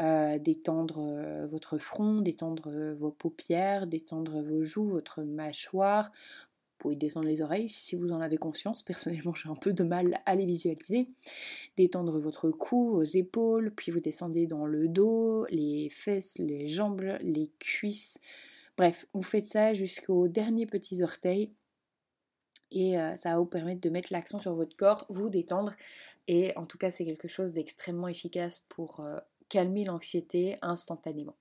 euh, 0.00 0.38
détendre 0.38 1.46
votre 1.50 1.78
front, 1.78 2.22
détendre 2.22 2.94
vos 2.98 3.10
paupières, 3.10 3.86
détendre 3.86 4.42
vos 4.42 4.64
joues, 4.64 4.88
votre 4.88 5.22
mâchoire, 5.22 6.10
pouvez 6.80 6.96
détendre 6.96 7.26
les 7.26 7.42
oreilles 7.42 7.68
si 7.68 7.94
vous 7.94 8.10
en 8.10 8.20
avez 8.20 8.38
conscience. 8.38 8.82
Personnellement, 8.82 9.34
j'ai 9.34 9.48
un 9.48 9.54
peu 9.54 9.72
de 9.72 9.84
mal 9.84 10.18
à 10.26 10.34
les 10.34 10.46
visualiser. 10.46 11.08
Détendre 11.76 12.18
votre 12.18 12.50
cou, 12.50 12.90
vos 12.90 13.02
épaules, 13.02 13.72
puis 13.76 13.92
vous 13.92 14.00
descendez 14.00 14.46
dans 14.46 14.66
le 14.66 14.88
dos, 14.88 15.46
les 15.50 15.88
fesses, 15.90 16.36
les 16.38 16.66
jambes, 16.66 17.16
les 17.20 17.50
cuisses. 17.60 18.18
Bref, 18.80 19.04
vous 19.12 19.22
faites 19.22 19.46
ça 19.46 19.74
jusqu'aux 19.74 20.26
derniers 20.26 20.64
petits 20.64 21.02
orteils. 21.02 21.52
Et 22.70 22.98
euh, 22.98 23.12
ça 23.12 23.32
va 23.32 23.38
vous 23.38 23.44
permettre 23.44 23.82
de 23.82 23.90
mettre 23.90 24.10
l'accent 24.10 24.38
sur 24.38 24.54
votre 24.54 24.74
corps, 24.74 25.04
vous 25.10 25.28
détendre. 25.28 25.74
Et 26.28 26.56
en 26.56 26.64
tout 26.64 26.78
cas, 26.78 26.90
c'est 26.90 27.04
quelque 27.04 27.28
chose 27.28 27.52
d'extrêmement 27.52 28.08
efficace 28.08 28.64
pour 28.70 29.00
euh, 29.00 29.18
calmer 29.50 29.84
l'anxiété 29.84 30.56
instantanément. 30.62 31.36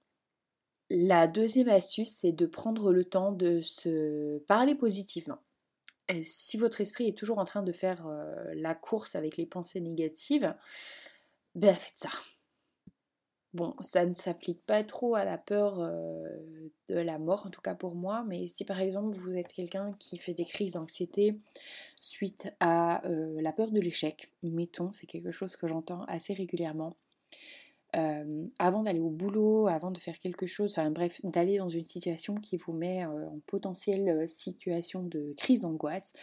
La 0.90 1.28
deuxième 1.28 1.70
astuce, 1.70 2.12
c'est 2.12 2.34
de 2.34 2.46
prendre 2.46 2.92
le 2.92 3.06
temps 3.06 3.32
de 3.32 3.62
se 3.62 4.40
parler 4.40 4.76
positivement. 4.76 5.40
Si 6.24 6.58
votre 6.58 6.82
esprit 6.82 7.08
est 7.08 7.18
toujours 7.18 7.40
en 7.40 7.46
train 7.46 7.64
de 7.64 7.72
faire 7.72 8.06
euh, 8.06 8.54
la 8.54 8.76
course 8.76 9.16
avec 9.16 9.38
les 9.38 9.46
pensées 9.46 9.80
négatives, 9.80 10.54
ben 11.56 11.74
faites 11.74 12.00
ça. 12.00 12.10
Bon, 13.56 13.74
ça 13.82 14.06
ne 14.06 14.14
s'applique 14.14 14.64
pas 14.68 14.84
trop 14.84 15.16
à 15.16 15.26
la 15.26 15.40
peur 15.40 15.80
euh, 15.80 16.24
de 16.88 16.94
la 16.94 17.18
mort, 17.18 17.48
en 17.48 17.50
tout 17.50 17.62
cas 17.62 17.74
pour 17.74 17.96
moi, 17.96 18.24
mais 18.28 18.46
si 18.48 18.64
par 18.64 18.80
exemple 18.80 19.18
vous 19.18 19.38
êtes 19.38 19.52
quelqu'un 19.52 19.96
qui 19.98 20.20
fait 20.20 20.36
des 20.36 20.46
crises 20.46 20.74
d'anxiété 20.74 21.36
suite 22.00 22.54
à 22.60 23.04
euh, 23.08 23.42
la 23.42 23.52
peur 23.52 23.72
de 23.72 23.80
l'échec, 23.80 24.32
mettons, 24.44 24.92
c'est 24.92 25.08
quelque 25.08 25.32
chose 25.32 25.56
que 25.56 25.66
j'entends 25.66 26.04
assez 26.04 26.34
régulièrement, 26.36 26.96
euh, 27.96 28.46
avant 28.60 28.84
d'aller 28.84 29.00
au 29.00 29.10
boulot, 29.10 29.68
avant 29.68 29.90
de 29.90 30.00
faire 30.00 30.20
quelque 30.20 30.46
chose, 30.46 30.78
enfin 30.78 30.92
bref, 30.92 31.20
d'aller 31.24 31.58
dans 31.58 31.70
une 31.70 31.86
situation 31.86 32.36
qui 32.36 32.58
vous 32.58 32.74
met 32.74 33.04
en 33.06 33.40
potentielle 33.48 34.30
situation 34.30 35.02
de 35.02 35.34
crise 35.38 35.62
d'angoisse, 35.62 36.14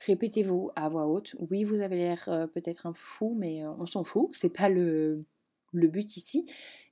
répétez-vous 0.00 0.72
à 0.74 0.88
voix 0.88 1.06
haute. 1.06 1.36
Oui, 1.38 1.62
vous 1.62 1.80
avez 1.82 1.96
l'air 1.98 2.48
peut-être 2.52 2.86
un 2.86 2.94
fou, 2.94 3.36
mais 3.38 3.64
on 3.64 3.86
s'en 3.86 4.02
fout, 4.02 4.30
c'est 4.32 4.52
pas 4.52 4.68
le, 4.68 5.24
le 5.74 5.88
but 5.88 6.16
ici. 6.16 6.44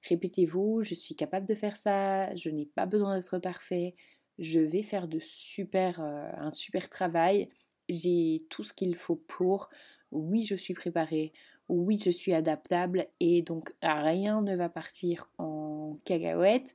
Répétez-vous, 0.09 0.83
je 0.83 0.95
suis 0.95 1.15
capable 1.15 1.47
de 1.47 1.55
faire 1.55 1.77
ça, 1.77 2.35
je 2.37 2.51
n'ai 2.51 2.67
pas 2.67 2.87
besoin 2.87 3.17
d'être 3.17 3.39
parfait, 3.39 3.95
je 4.39 4.61
vais 4.61 4.83
faire 4.83 5.09
de 5.09 5.19
super, 5.21 6.01
un 6.01 6.53
super 6.53 6.89
travail, 6.89 7.49
j'ai 7.89 8.47
tout 8.49 8.63
ce 8.63 8.73
qu'il 8.73 8.95
faut 8.95 9.17
pour, 9.17 9.69
oui, 10.11 10.45
je 10.45 10.55
suis 10.55 10.75
préparée, 10.75 11.33
oui, 11.69 12.01
je 12.05 12.11
suis 12.11 12.35
adaptable 12.35 13.07
et 13.21 13.43
donc 13.43 13.75
rien 13.83 14.43
ne 14.43 14.57
va 14.57 14.69
partir 14.69 15.31
en 15.39 15.97
cacahuète. 16.05 16.75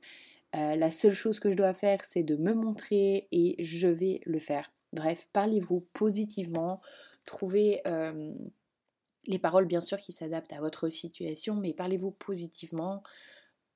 Euh, 0.56 0.76
la 0.76 0.90
seule 0.90 1.12
chose 1.12 1.40
que 1.40 1.50
je 1.50 1.56
dois 1.56 1.74
faire, 1.74 2.04
c'est 2.04 2.22
de 2.22 2.36
me 2.36 2.54
montrer 2.54 3.28
et 3.32 3.56
je 3.58 3.88
vais 3.88 4.20
le 4.24 4.38
faire. 4.38 4.72
Bref, 4.92 5.28
parlez-vous 5.32 5.86
positivement, 5.92 6.80
trouvez 7.26 7.82
euh, 7.86 8.32
les 9.28 9.38
paroles 9.38 9.66
bien 9.66 9.82
sûr 9.82 9.98
qui 9.98 10.10
s'adaptent 10.10 10.52
à 10.52 10.60
votre 10.60 10.88
situation, 10.88 11.54
mais 11.54 11.72
parlez-vous 11.72 12.10
positivement. 12.10 13.02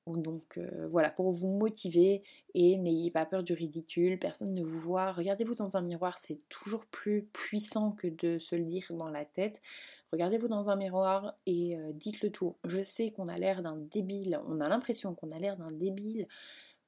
Donc 0.07 0.57
euh, 0.57 0.85
voilà, 0.89 1.09
pour 1.09 1.31
vous 1.31 1.47
motiver 1.47 2.23
et 2.53 2.77
n'ayez 2.77 3.09
pas 3.09 3.25
peur 3.25 3.41
du 3.41 3.53
ridicule, 3.53 4.19
personne 4.19 4.51
ne 4.51 4.63
vous 4.63 4.79
voit. 4.79 5.13
Regardez-vous 5.13 5.55
dans 5.55 5.77
un 5.77 5.81
miroir, 5.81 6.17
c'est 6.17 6.39
toujours 6.49 6.85
plus 6.87 7.29
puissant 7.31 7.91
que 7.91 8.07
de 8.07 8.37
se 8.37 8.55
le 8.55 8.65
dire 8.65 8.85
dans 8.89 9.09
la 9.09 9.23
tête. 9.23 9.61
Regardez-vous 10.11 10.49
dans 10.49 10.69
un 10.69 10.75
miroir 10.75 11.35
et 11.45 11.77
euh, 11.77 11.93
dites-le 11.93 12.31
tout. 12.31 12.57
Je 12.65 12.83
sais 12.83 13.11
qu'on 13.11 13.27
a 13.27 13.37
l'air 13.37 13.61
d'un 13.61 13.77
débile, 13.77 14.41
on 14.47 14.59
a 14.59 14.67
l'impression 14.67 15.15
qu'on 15.15 15.31
a 15.31 15.39
l'air 15.39 15.55
d'un 15.55 15.71
débile, 15.71 16.27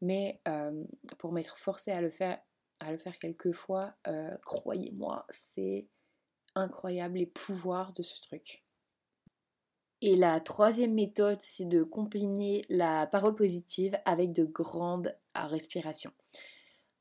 mais 0.01 0.41
euh, 0.49 0.83
pour 1.17 1.31
m'être 1.31 1.57
forcé 1.57 1.91
à 1.91 2.01
le 2.01 2.09
faire, 2.09 2.39
à 2.81 2.91
le 2.91 2.97
faire 2.97 3.17
quelques 3.17 3.53
fois, 3.53 3.93
croyez-moi, 4.43 5.25
c'est 5.29 5.87
incroyable 6.55 7.17
les 7.17 7.25
pouvoirs 7.25 7.93
de 7.93 8.01
ce 8.01 8.19
truc. 8.21 8.63
Et 10.01 10.15
la 10.15 10.39
troisième 10.39 10.93
méthode, 10.93 11.39
c'est 11.41 11.65
de 11.65 11.83
combiner 11.83 12.63
la 12.69 13.07
parole 13.07 13.35
positive 13.35 13.97
avec 14.05 14.33
de 14.33 14.43
grandes 14.43 15.15
respirations. 15.33 16.11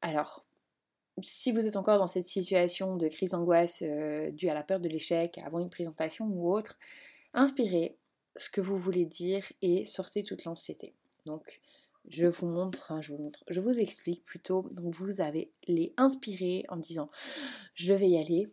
Alors, 0.00 0.44
si 1.22 1.52
vous 1.52 1.66
êtes 1.66 1.76
encore 1.76 1.98
dans 1.98 2.06
cette 2.06 2.26
situation 2.26 2.96
de 2.96 3.08
crise 3.08 3.32
d'angoisse 3.32 3.82
euh, 3.82 4.30
due 4.30 4.48
à 4.48 4.54
la 4.54 4.62
peur 4.62 4.80
de 4.80 4.88
l'échec 4.88 5.38
avant 5.38 5.60
une 5.60 5.70
présentation 5.70 6.26
ou 6.26 6.52
autre, 6.52 6.78
inspirez 7.34 7.96
ce 8.36 8.50
que 8.50 8.60
vous 8.60 8.76
voulez 8.76 9.04
dire 9.04 9.44
et 9.62 9.84
sortez 9.84 10.22
toute 10.22 10.44
l'anxiété. 10.44 10.94
Donc, 11.26 11.60
je 12.08 12.26
vous 12.26 12.46
montre, 12.46 12.92
je 13.00 13.12
vous 13.12 13.22
montre, 13.22 13.44
je 13.48 13.60
vous 13.60 13.78
explique 13.78 14.24
plutôt. 14.24 14.68
Donc, 14.72 14.94
vous 14.94 15.20
avez 15.20 15.52
les 15.66 15.94
inspirer 15.96 16.64
en 16.68 16.76
disant 16.76 17.08
je 17.74 17.94
vais 17.94 18.08
y 18.08 18.18
aller, 18.18 18.48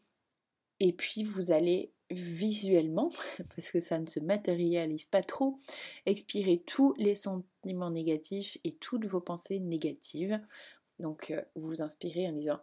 et 0.81 0.93
puis 0.93 1.23
vous 1.23 1.51
allez 1.51 1.93
visuellement, 2.09 3.11
parce 3.55 3.71
que 3.71 3.79
ça 3.79 3.99
ne 3.99 4.05
se 4.05 4.19
matérialise 4.19 5.05
pas 5.05 5.21
trop, 5.21 5.57
expirer 6.05 6.57
tous 6.57 6.93
les 6.97 7.15
sentiments 7.15 7.91
négatifs 7.91 8.57
et 8.63 8.73
toutes 8.73 9.05
vos 9.05 9.21
pensées 9.21 9.59
négatives. 9.59 10.41
Donc 10.99 11.29
euh, 11.31 11.41
vous 11.55 11.69
vous 11.69 11.81
inspirez 11.81 12.27
en 12.27 12.33
disant 12.33 12.59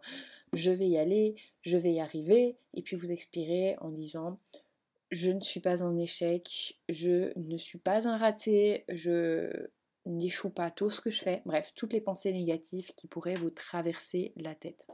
je 0.53 0.69
vais 0.69 0.89
y 0.89 0.97
aller, 0.97 1.35
je 1.61 1.77
vais 1.77 1.93
y 1.93 1.99
arriver, 2.01 2.57
et 2.73 2.81
puis 2.81 2.97
vous 2.97 3.11
expirez 3.11 3.77
en 3.79 3.89
disant 3.89 4.37
je 5.11 5.31
ne 5.31 5.39
suis 5.39 5.61
pas 5.61 5.81
un 5.81 5.97
échec, 5.97 6.77
je 6.89 7.31
ne 7.37 7.57
suis 7.57 7.79
pas 7.79 8.07
un 8.07 8.17
raté, 8.17 8.83
je 8.89 9.49
n'échoue 10.05 10.49
pas 10.49 10.71
tout 10.71 10.89
ce 10.89 10.99
que 10.99 11.09
je 11.09 11.21
fais. 11.21 11.41
Bref, 11.45 11.71
toutes 11.73 11.93
les 11.93 12.01
pensées 12.01 12.33
négatives 12.33 12.93
qui 12.95 13.07
pourraient 13.07 13.35
vous 13.35 13.49
traverser 13.49 14.33
la 14.35 14.55
tête. 14.55 14.87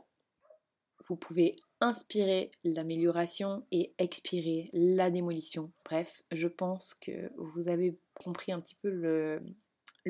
Vous 1.08 1.16
pouvez 1.16 1.56
inspirer 1.82 2.52
l'amélioration 2.64 3.66
et 3.72 3.94
expirer 3.98 4.70
la 4.74 5.10
démolition. 5.10 5.72
Bref, 5.84 6.24
je 6.32 6.48
pense 6.48 6.94
que 6.94 7.32
vous 7.38 7.68
avez 7.68 7.98
compris 8.24 8.52
un 8.52 8.60
petit 8.60 8.76
peu 8.76 8.90
le, 8.90 9.42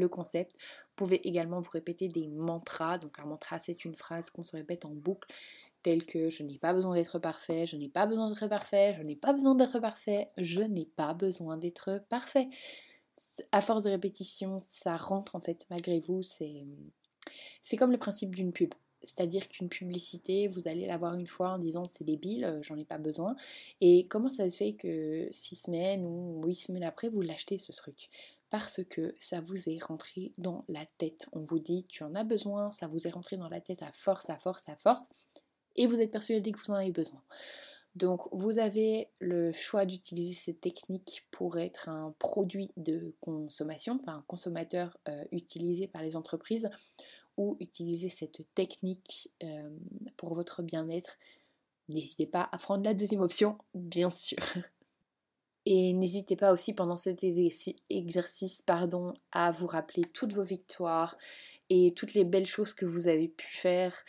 concept. 0.10 0.54
Vous 0.54 0.96
pouvez 0.96 1.28
également 1.28 1.62
vous 1.62 1.72
répéter 1.72 2.08
des 2.08 2.28
mantras. 2.28 2.98
Donc 2.98 3.20
un 3.20 3.26
mantra, 3.26 3.60
c'est 3.60 3.86
une 3.86 3.96
phrase 3.96 4.30
qu'on 4.30 4.44
se 4.44 4.56
répète 4.56 4.86
en 4.86 4.92
boucle 4.92 5.28
telle 5.82 6.06
que 6.06 6.30
je 6.32 6.42
n'ai 6.42 6.58
pas 6.58 6.74
besoin 6.74 6.96
d'être 6.96 7.20
parfait, 7.20 7.68
je 7.68 7.76
n'ai 7.76 7.90
pas 7.90 8.08
besoin 8.08 8.30
d'être 8.30 8.48
parfait, 8.48 8.96
je 8.98 9.04
n'ai 9.04 9.16
pas 9.16 9.34
besoin 9.34 9.54
d'être 9.54 9.80
parfait, 9.80 10.26
je 10.38 10.64
n'ai 10.64 10.86
pas 10.86 11.14
besoin 11.14 11.58
d'être 11.58 12.04
parfait. 12.10 12.48
À 13.52 13.62
force 13.62 13.84
de 13.84 13.92
répétition, 13.92 14.60
ça 14.62 14.98
rentre 14.98 15.36
en 15.36 15.42
fait 15.42 15.68
malgré 15.70 16.00
vous. 16.00 16.24
C'est, 16.24 16.66
c'est 17.62 17.78
comme 17.78 17.92
le 17.92 18.00
principe 18.00 18.34
d'une 18.34 18.52
pub. 18.52 18.74
C'est-à-dire 19.06 19.48
qu'une 19.48 19.70
publicité, 19.70 20.48
vous 20.48 20.68
allez 20.68 20.86
la 20.86 20.98
voir 20.98 21.16
une 21.16 21.28
fois 21.28 21.52
en 21.52 21.60
disant 21.60 21.86
c'est 21.88 22.04
débile, 22.04 22.46
euh, 22.46 22.62
j'en 22.62 22.78
ai 22.78 22.86
pas 22.86 22.98
besoin. 22.98 23.36
Et 23.82 24.08
comment 24.08 24.30
ça 24.30 24.50
se 24.50 24.58
fait 24.58 24.74
que 24.74 25.30
six 25.32 25.56
semaines 25.56 26.06
ou 26.06 26.44
huit 26.46 26.56
semaines 26.56 26.84
après, 26.84 27.10
vous 27.10 27.22
l'achetez 27.22 27.58
ce 27.58 27.72
truc? 27.72 28.10
Parce 28.50 28.82
que 28.90 29.16
ça 29.20 29.42
vous 29.42 29.70
est 29.70 29.84
rentré 29.84 30.34
dans 30.38 30.66
la 30.68 30.86
tête. 30.98 31.28
On 31.32 31.42
vous 31.42 31.60
dit 31.60 31.86
tu 31.88 32.04
en 32.04 32.16
as 32.16 32.24
besoin, 32.24 32.72
ça 32.72 32.88
vous 32.88 33.08
est 33.08 33.12
rentré 33.12 33.38
dans 33.38 33.50
la 33.50 33.62
tête 33.62 33.82
à 33.84 33.92
force, 33.92 34.30
à 34.30 34.38
force, 34.38 34.68
à 34.70 34.76
force. 34.76 35.04
Et 35.76 35.88
vous 35.88 36.00
êtes 36.00 36.12
persuadé 36.12 36.52
que 36.52 36.60
vous 36.60 36.72
en 36.72 36.76
avez 36.76 36.92
besoin. 36.92 37.22
Donc 37.96 38.28
vous 38.34 38.60
avez 38.60 39.10
le 39.20 39.54
choix 39.54 39.86
d'utiliser 39.86 40.34
cette 40.34 40.60
technique 40.60 41.26
pour 41.32 41.58
être 41.58 41.88
un 41.88 42.14
produit 42.20 42.72
de 42.76 43.14
consommation, 43.22 44.00
enfin 44.02 44.18
un 44.18 44.26
consommateur 44.28 44.98
euh, 45.08 45.24
utilisé 45.32 45.88
par 45.88 46.02
les 46.02 46.18
entreprises, 46.18 46.70
ou 47.38 47.58
utiliser 47.60 48.10
cette 48.10 48.42
technique 48.54 49.32
pour 50.18 50.34
votre 50.34 50.62
bien-être, 50.62 51.18
n'hésitez 51.90 52.26
pas 52.26 52.50
à 52.52 52.58
prendre 52.58 52.84
la 52.84 52.94
deuxième 52.94 53.22
option, 53.22 53.58
bien 53.74 54.10
sûr. 54.10 54.38
Et 55.66 55.94
n'hésitez 55.94 56.36
pas 56.36 56.52
aussi 56.54 56.74
pendant 56.74 56.98
cet 56.98 57.24
exercice 57.90 58.62
pardon, 58.62 59.14
à 59.32 59.52
vous 59.52 59.66
rappeler 59.66 60.04
toutes 60.14 60.34
vos 60.34 60.44
victoires 60.44 61.18
et 61.72 61.92
toutes 61.96 62.14
les 62.14 62.24
belles 62.24 62.46
choses 62.46 62.76
que 62.76 62.86
vous 62.86 63.08
avez 63.08 63.30
pu 63.30 63.48
faire, 63.48 64.06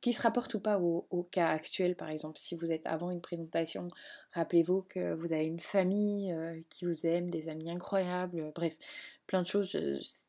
qui 0.00 0.12
se 0.12 0.22
rapportent 0.22 0.54
ou 0.54 0.60
pas 0.60 0.78
au, 0.78 1.28
cas 1.32 1.48
actuel. 1.48 1.96
Par 1.96 2.10
exemple, 2.10 2.38
si 2.38 2.54
vous 2.54 2.70
êtes 2.70 2.86
avant 2.86 3.10
une 3.10 3.20
présentation, 3.20 3.88
rappelez-vous 4.32 4.82
que 4.82 5.14
vous 5.14 5.32
avez 5.32 5.46
une 5.46 5.58
famille 5.58 6.32
qui 6.68 6.84
vous 6.84 7.06
aime, 7.06 7.28
des 7.28 7.48
amis 7.48 7.68
incroyables, 7.68 8.52
bref, 8.54 8.76
plein 9.30 9.42
de 9.42 9.46
choses. 9.46 9.78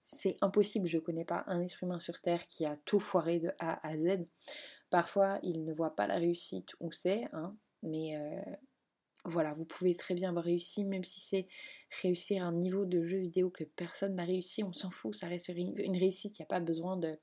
C'est 0.04 0.38
impossible, 0.42 0.86
je 0.86 0.98
ne 0.98 1.02
connais 1.02 1.26
pas 1.26 1.44
un 1.48 1.60
être 1.60 1.82
humain 1.84 2.00
sur 2.00 2.22
Terre 2.22 2.46
qui 2.48 2.66
a 2.68 2.78
tout 2.86 3.00
foiré 3.00 3.40
de 3.40 3.52
A 3.58 3.86
à 3.88 3.98
Z. 3.98 4.22
Parfois, 4.92 5.40
il 5.42 5.64
ne 5.64 5.74
voit 5.74 5.96
pas 5.96 6.06
la 6.06 6.18
réussite 6.18 6.76
où 6.80 6.92
c'est, 6.92 7.28
hein, 7.34 7.58
mais 7.82 8.16
euh, 8.16 8.56
voilà, 9.26 9.54
vous 9.54 9.66
pouvez 9.66 9.96
très 9.96 10.14
bien 10.14 10.30
avoir 10.30 10.46
réussi, 10.46 10.86
même 10.86 11.04
si 11.04 11.20
c'est 11.20 11.48
réussir 12.04 12.44
un 12.44 12.54
niveau 12.54 12.86
de 12.86 13.04
jeu 13.04 13.18
vidéo 13.18 13.50
que 13.50 13.64
personne 13.64 14.14
n'a 14.14 14.24
réussi, 14.24 14.64
on 14.64 14.72
s'en 14.72 14.92
fout, 14.92 15.16
ça 15.16 15.28
reste 15.28 15.48
une 15.48 15.98
réussite, 15.98 16.38
il 16.38 16.44
n'y 16.44 16.46
a 16.46 16.54
pas 16.54 16.60
besoin 16.60 16.96
de, 16.96 17.18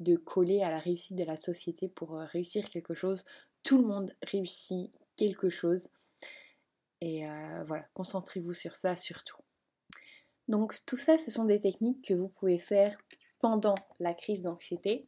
de 0.00 0.16
coller 0.16 0.62
à 0.62 0.70
la 0.70 0.78
réussite 0.78 1.18
de 1.18 1.24
la 1.24 1.36
société 1.36 1.88
pour 1.88 2.16
euh, 2.16 2.24
réussir 2.24 2.70
quelque 2.70 2.94
chose. 2.94 3.26
Tout 3.64 3.76
le 3.76 3.86
monde 3.86 4.14
réussit 4.22 4.90
quelque 5.16 5.50
chose. 5.50 5.90
Et 7.02 7.28
euh, 7.28 7.64
voilà, 7.64 7.84
concentrez-vous 7.92 8.54
sur 8.54 8.76
ça 8.76 8.96
surtout. 8.96 9.42
Donc 10.52 10.76
tout 10.84 10.98
ça, 10.98 11.16
ce 11.16 11.30
sont 11.30 11.46
des 11.46 11.58
techniques 11.58 12.04
que 12.04 12.12
vous 12.12 12.28
pouvez 12.28 12.58
faire 12.58 12.98
pendant 13.40 13.74
la 14.00 14.12
crise 14.12 14.42
d'anxiété. 14.42 15.06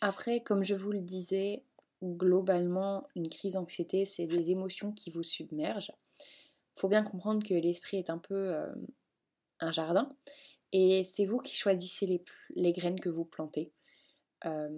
Après, 0.00 0.40
comme 0.40 0.64
je 0.64 0.74
vous 0.74 0.90
le 0.90 1.00
disais, 1.00 1.62
globalement, 2.02 3.06
une 3.14 3.28
crise 3.28 3.52
d'anxiété, 3.52 4.04
c'est 4.04 4.26
des 4.26 4.50
émotions 4.50 4.90
qui 4.90 5.12
vous 5.12 5.22
submergent. 5.22 5.92
Il 6.18 6.80
faut 6.80 6.88
bien 6.88 7.04
comprendre 7.04 7.46
que 7.46 7.54
l'esprit 7.54 7.98
est 7.98 8.10
un 8.10 8.18
peu 8.18 8.34
euh, 8.34 8.66
un 9.60 9.70
jardin 9.70 10.12
et 10.72 11.04
c'est 11.04 11.24
vous 11.24 11.38
qui 11.38 11.54
choisissez 11.54 12.24
les, 12.56 12.72
graines 12.72 12.98
que 12.98 13.10
vous 13.10 13.24
plantez. 13.24 13.70
Euh, 14.44 14.68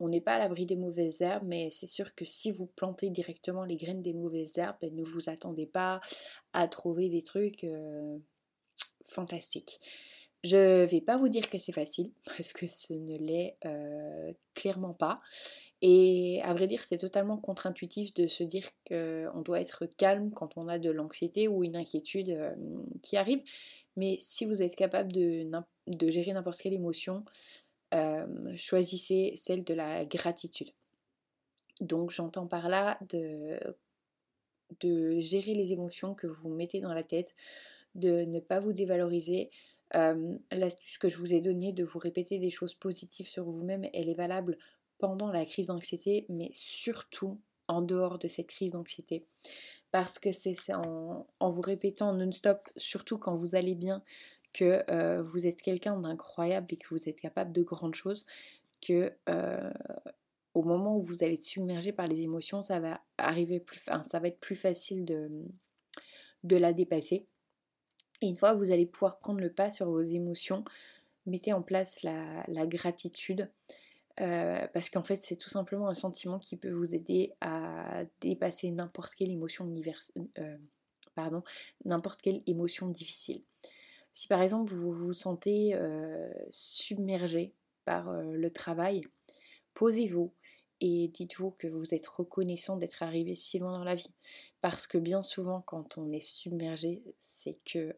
on 0.00 0.08
n'est 0.08 0.20
pas 0.20 0.34
à 0.34 0.38
l'abri 0.40 0.66
des 0.66 0.74
mauvaises 0.74 1.20
herbes, 1.20 1.46
mais 1.46 1.70
c'est 1.70 1.86
sûr 1.86 2.12
que 2.16 2.24
si 2.24 2.50
vous 2.50 2.66
plantez 2.66 3.08
directement 3.10 3.62
les 3.62 3.76
graines 3.76 4.02
des 4.02 4.14
mauvaises 4.14 4.58
herbes, 4.58 4.78
ben, 4.80 4.92
ne 4.96 5.04
vous 5.04 5.30
attendez 5.30 5.66
pas 5.66 6.00
à 6.52 6.66
trouver 6.66 7.08
des 7.08 7.22
trucs 7.22 7.62
euh, 7.62 8.18
fantastiques. 9.08 9.80
Je 10.44 10.84
vais 10.84 11.00
pas 11.00 11.16
vous 11.16 11.28
dire 11.28 11.50
que 11.50 11.58
c'est 11.58 11.72
facile, 11.72 12.10
parce 12.24 12.52
que 12.52 12.66
ce 12.66 12.92
ne 12.92 13.18
l'est 13.18 13.56
clairement 14.54 14.94
pas. 14.94 15.20
Et 15.80 16.40
à 16.42 16.54
vrai 16.54 16.66
dire, 16.66 16.82
c'est 16.82 16.98
totalement 16.98 17.36
contre-intuitif 17.36 18.12
de 18.14 18.26
se 18.26 18.42
dire 18.42 18.68
qu'on 18.88 19.42
doit 19.42 19.60
être 19.60 19.86
calme 19.86 20.32
quand 20.32 20.56
on 20.56 20.66
a 20.66 20.78
de 20.78 20.90
l'anxiété 20.90 21.46
ou 21.46 21.62
une 21.62 21.76
inquiétude 21.76 22.30
euh, 22.30 22.54
qui 23.02 23.16
arrive. 23.16 23.42
Mais 23.96 24.18
si 24.20 24.44
vous 24.44 24.60
êtes 24.60 24.74
capable 24.74 25.12
de, 25.12 25.48
gérer 26.08 26.32
n'importe 26.32 26.60
quelle 26.60 26.74
émotion, 26.74 27.24
euh, 27.94 28.26
choisissez 28.56 29.34
celle 29.36 29.64
de 29.64 29.74
la 29.74 30.04
gratitude. 30.04 30.70
Donc 31.80 32.10
j'entends 32.10 32.48
par 32.48 32.68
là 32.68 32.98
de 33.10 33.60
gérer 35.20 35.54
les 35.54 35.72
émotions 35.72 36.14
que 36.14 36.26
vous 36.26 36.48
mettez 36.48 36.80
dans 36.80 36.92
la 36.92 37.04
tête, 37.04 37.36
de 37.94 38.24
ne 38.24 38.40
pas 38.40 38.60
vous 38.60 38.72
dévaloriser. 38.72 39.50
L'astuce 39.92 40.98
que 40.98 41.08
je 41.08 41.18
vous 41.18 41.32
ai 41.32 41.40
donnée 41.40 41.72
de 41.72 41.84
vous 41.84 41.98
répéter 41.98 42.38
des 42.38 42.50
choses 42.50 42.74
positives 42.74 43.28
sur 43.28 43.44
vous-même, 43.44 43.86
elle 43.92 44.08
est 44.08 44.14
valable 44.14 44.58
pendant 44.98 45.30
la 45.30 45.44
crise 45.44 45.68
d'anxiété, 45.68 46.26
mais 46.28 46.50
surtout 46.52 47.40
en 47.68 47.82
dehors 47.82 48.18
de 48.18 48.28
cette 48.28 48.48
crise 48.48 48.72
d'anxiété. 48.72 49.24
Parce 49.90 50.18
que 50.18 50.32
c'est 50.32 50.54
en, 50.74 51.26
vous 51.40 51.60
répétant 51.60 52.12
non-stop, 52.12 52.68
surtout 52.76 53.18
quand 53.18 53.34
vous 53.34 53.54
allez 53.54 53.74
bien, 53.74 54.02
que 54.52 55.20
vous 55.22 55.46
êtes 55.46 55.62
quelqu'un 55.62 55.98
d'incroyable 55.98 56.66
et 56.70 56.76
que 56.76 56.88
vous 56.90 57.08
êtes 57.08 57.20
capable 57.20 57.52
de 57.52 57.62
grandes 57.62 57.94
choses, 57.94 58.26
que 58.80 59.12
au 60.54 60.62
moment 60.62 60.96
où 60.96 61.02
vous 61.02 61.22
allez 61.22 61.34
être 61.34 61.44
submergé 61.44 61.92
par 61.92 62.08
les 62.08 62.22
émotions, 62.22 62.62
ça 62.62 62.80
va 62.80 63.00
arriver 63.16 63.60
plus, 63.60 63.80
ça 64.02 64.18
va 64.18 64.28
être 64.28 64.40
plus 64.40 64.56
facile 64.56 65.04
de 65.04 66.56
la 66.56 66.72
dépasser. 66.72 67.26
Et 68.20 68.26
une 68.26 68.36
fois 68.36 68.52
que 68.52 68.58
vous 68.58 68.72
allez 68.72 68.86
pouvoir 68.86 69.18
prendre 69.18 69.40
le 69.40 69.52
pas 69.52 69.70
sur 69.70 69.86
vos 69.86 70.02
émotions, 70.02 70.64
mettez 71.26 71.52
en 71.52 71.62
place 71.62 72.02
la, 72.02 72.66
gratitude. 72.66 73.50
Euh, 74.20 74.66
parce 74.74 74.90
qu'en 74.90 75.04
fait, 75.04 75.22
c'est 75.22 75.36
tout 75.36 75.48
simplement 75.48 75.88
un 75.88 75.94
sentiment 75.94 76.40
qui 76.40 76.56
peut 76.56 76.72
vous 76.72 76.94
aider 76.94 77.32
à 77.40 78.02
dépasser 78.20 78.70
n'importe 78.70 79.14
quelle 79.14 79.30
émotion 79.30 79.64
euh, 80.38 80.56
difficile. 82.90 83.42
Si 84.12 84.26
par 84.26 84.42
exemple 84.42 84.72
vous 84.72 84.90
vous 84.90 85.12
sentez 85.12 85.74
euh, 85.74 86.28
submergé 86.50 87.52
par 87.84 88.10
le 88.12 88.50
travail, 88.50 89.02
posez-vous 89.74 90.32
et 90.80 91.08
dites-vous 91.08 91.52
que 91.52 91.66
vous 91.66 91.94
êtes 91.94 92.06
reconnaissant 92.06 92.76
d'être 92.76 93.02
arrivé 93.02 93.34
si 93.34 93.58
loin 93.58 93.72
dans 93.72 93.84
la 93.84 93.94
vie. 93.94 94.10
Parce 94.60 94.86
que 94.86 94.98
bien 94.98 95.22
souvent, 95.22 95.60
quand 95.60 95.98
on 95.98 96.08
est 96.08 96.20
submergé, 96.20 97.02
c'est 97.18 97.58
que 97.64 97.94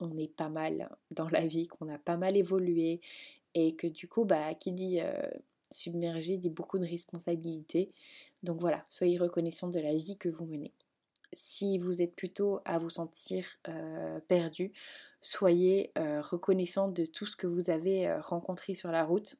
on 0.00 0.16
est 0.16 0.32
pas 0.32 0.48
mal 0.48 0.88
dans 1.10 1.28
la 1.28 1.46
vie, 1.46 1.66
qu'on 1.66 1.88
a 1.88 1.98
pas 1.98 2.16
mal 2.16 2.36
évolué 2.36 3.00
et 3.54 3.74
que 3.74 3.86
du 3.86 4.08
coup, 4.08 4.24
bah, 4.24 4.54
qui 4.54 4.72
dit 4.72 5.00
euh, 5.00 5.20
submergé 5.70 6.36
dit 6.36 6.50
beaucoup 6.50 6.78
de 6.78 6.86
responsabilités. 6.86 7.92
Donc 8.42 8.60
voilà, 8.60 8.84
soyez 8.88 9.18
reconnaissant 9.18 9.68
de 9.68 9.80
la 9.80 9.94
vie 9.94 10.16
que 10.16 10.28
vous 10.28 10.46
menez. 10.46 10.72
Si 11.32 11.78
vous 11.78 12.00
êtes 12.00 12.14
plutôt 12.14 12.60
à 12.64 12.78
vous 12.78 12.88
sentir 12.88 13.44
euh, 13.68 14.20
perdu, 14.28 14.72
soyez 15.20 15.90
euh, 15.98 16.22
reconnaissant 16.22 16.88
de 16.88 17.04
tout 17.04 17.26
ce 17.26 17.36
que 17.36 17.46
vous 17.46 17.70
avez 17.70 18.12
rencontré 18.20 18.74
sur 18.74 18.90
la 18.90 19.04
route, 19.04 19.36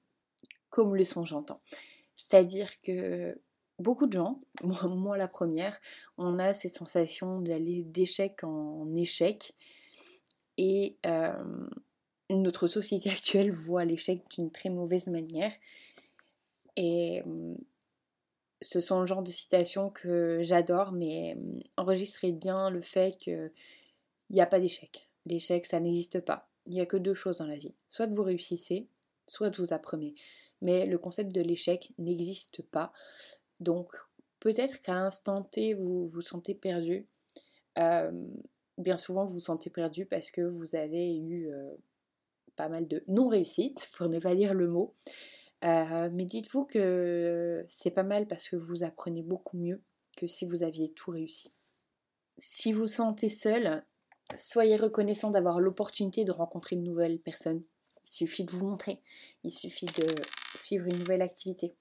comme 0.69 0.95
le 0.95 1.05
son 1.05 1.25
j'entends. 1.25 1.61
C'est-à-dire 2.19 2.69
que 2.83 3.41
beaucoup 3.79 4.07
de 4.07 4.13
gens, 4.13 4.41
moi, 4.85 5.17
la 5.17 5.29
première, 5.29 5.81
on 6.19 6.39
a 6.39 6.53
cette 6.53 6.75
sensation 6.75 7.41
d'aller 7.41 7.85
d'échec 7.85 8.43
en 8.43 8.93
échec. 8.95 9.55
Et 10.59 10.97
notre 12.29 12.67
société 12.67 13.09
actuelle 13.11 13.53
voit 13.53 13.85
l'échec 13.85 14.21
d'une 14.31 14.51
très 14.51 14.69
mauvaise 14.69 15.07
manière. 15.07 15.53
Et 16.77 17.23
ce 18.61 18.81
sont 18.81 19.01
le 19.01 19.07
genre 19.07 19.23
de 19.23 19.31
citations 19.31 19.89
que 19.89 20.41
j'adore, 20.43 20.91
mais 20.91 21.37
enregistrez 21.77 22.33
bien 22.33 22.71
le 22.71 22.81
fait 22.81 23.17
qu'il 23.17 23.53
n'y 24.31 24.41
a 24.41 24.47
pas 24.47 24.59
d'échec. 24.59 25.09
L'échec, 25.25 25.67
ça 25.67 25.79
n'existe 25.79 26.21
pas. 26.21 26.49
Il 26.67 26.75
n'y 26.75 26.81
a 26.81 26.87
que 26.87 26.97
deux 26.97 27.15
choses 27.15 27.37
dans 27.39 27.47
la 27.47 27.57
vie. 27.57 27.75
Soit 27.89 28.07
vous 28.07 28.25
réussissez, 28.25 28.89
soit 29.29 29.57
vous 29.57 29.73
apprenez. 29.73 30.17
Mais 30.61 30.87
le 30.87 30.99
concept 30.99 31.33
de 31.33 31.41
l'échec 31.41 31.93
n'existe 31.99 32.63
pas. 32.63 32.93
Donc 33.61 33.91
peut-être 34.41 34.83
qu'à 34.83 34.95
l'instant 34.95 35.43
T, 35.43 35.75
vous 35.75 36.09
vous 36.09 36.21
sentez 36.21 36.55
perdu. 36.55 37.07
Hum, 37.77 38.29
bien 38.77 38.97
souvent, 38.97 39.25
vous 39.25 39.35
vous 39.35 39.41
sentez 39.41 39.71
perdu 39.71 40.07
parce 40.07 40.31
que 40.31 40.41
vous 40.41 40.75
avez 40.75 41.17
eu 41.17 41.49
euh, 41.53 41.75
pas 42.57 42.69
mal 42.69 42.89
de 42.89 43.05
non-réussites, 43.09 43.89
pour 43.97 44.09
ne 44.09 44.19
pas 44.19 44.35
dire 44.35 44.55
le 44.55 44.69
mot. 44.69 44.95
Euh, 45.65 46.09
mais 46.13 46.25
dites-vous 46.25 46.65
que 46.65 47.65
c'est 47.67 47.91
pas 47.91 48.05
mal 48.05 48.27
parce 48.29 48.49
que 48.49 48.57
vous 48.57 48.85
apprenez 48.85 49.23
beaucoup 49.23 49.57
mieux 49.57 49.83
que 50.17 50.27
si 50.27 50.45
vous 50.45 50.63
aviez 50.63 50.93
tout 50.93 51.11
réussi. 51.11 51.53
Si 52.37 52.73
vous 52.73 52.87
sentez 52.87 53.29
seul, 53.29 53.85
soyez 54.37 54.77
reconnaissant 54.77 55.31
d'avoir 55.31 55.59
l'opportunité 55.59 56.25
de 56.25 56.31
rencontrer 56.31 56.77
de 56.77 56.83
nouvelles 56.83 57.19
personnes. 57.19 57.65
Il 58.05 58.11
suffit 58.11 58.45
de 58.45 58.51
vous 58.51 58.65
montrer, 58.65 59.01
il 59.45 59.53
suffit 59.53 59.87
de 59.87 60.07
suivre 60.55 60.87
une 60.87 60.99
nouvelle 60.99 61.23
activité. 61.23 61.75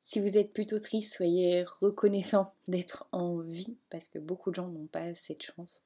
Si 0.00 0.18
vous 0.18 0.36
êtes 0.36 0.52
plutôt 0.52 0.80
triste, 0.80 1.14
soyez 1.14 1.64
reconnaissant 1.80 2.54
d'être 2.68 3.06
en 3.12 3.38
vie 3.38 3.78
parce 3.90 4.08
que 4.08 4.18
beaucoup 4.18 4.50
de 4.50 4.56
gens 4.56 4.68
n'ont 4.68 4.86
pas 4.86 5.14
cette 5.14 5.42
chance. 5.42 5.80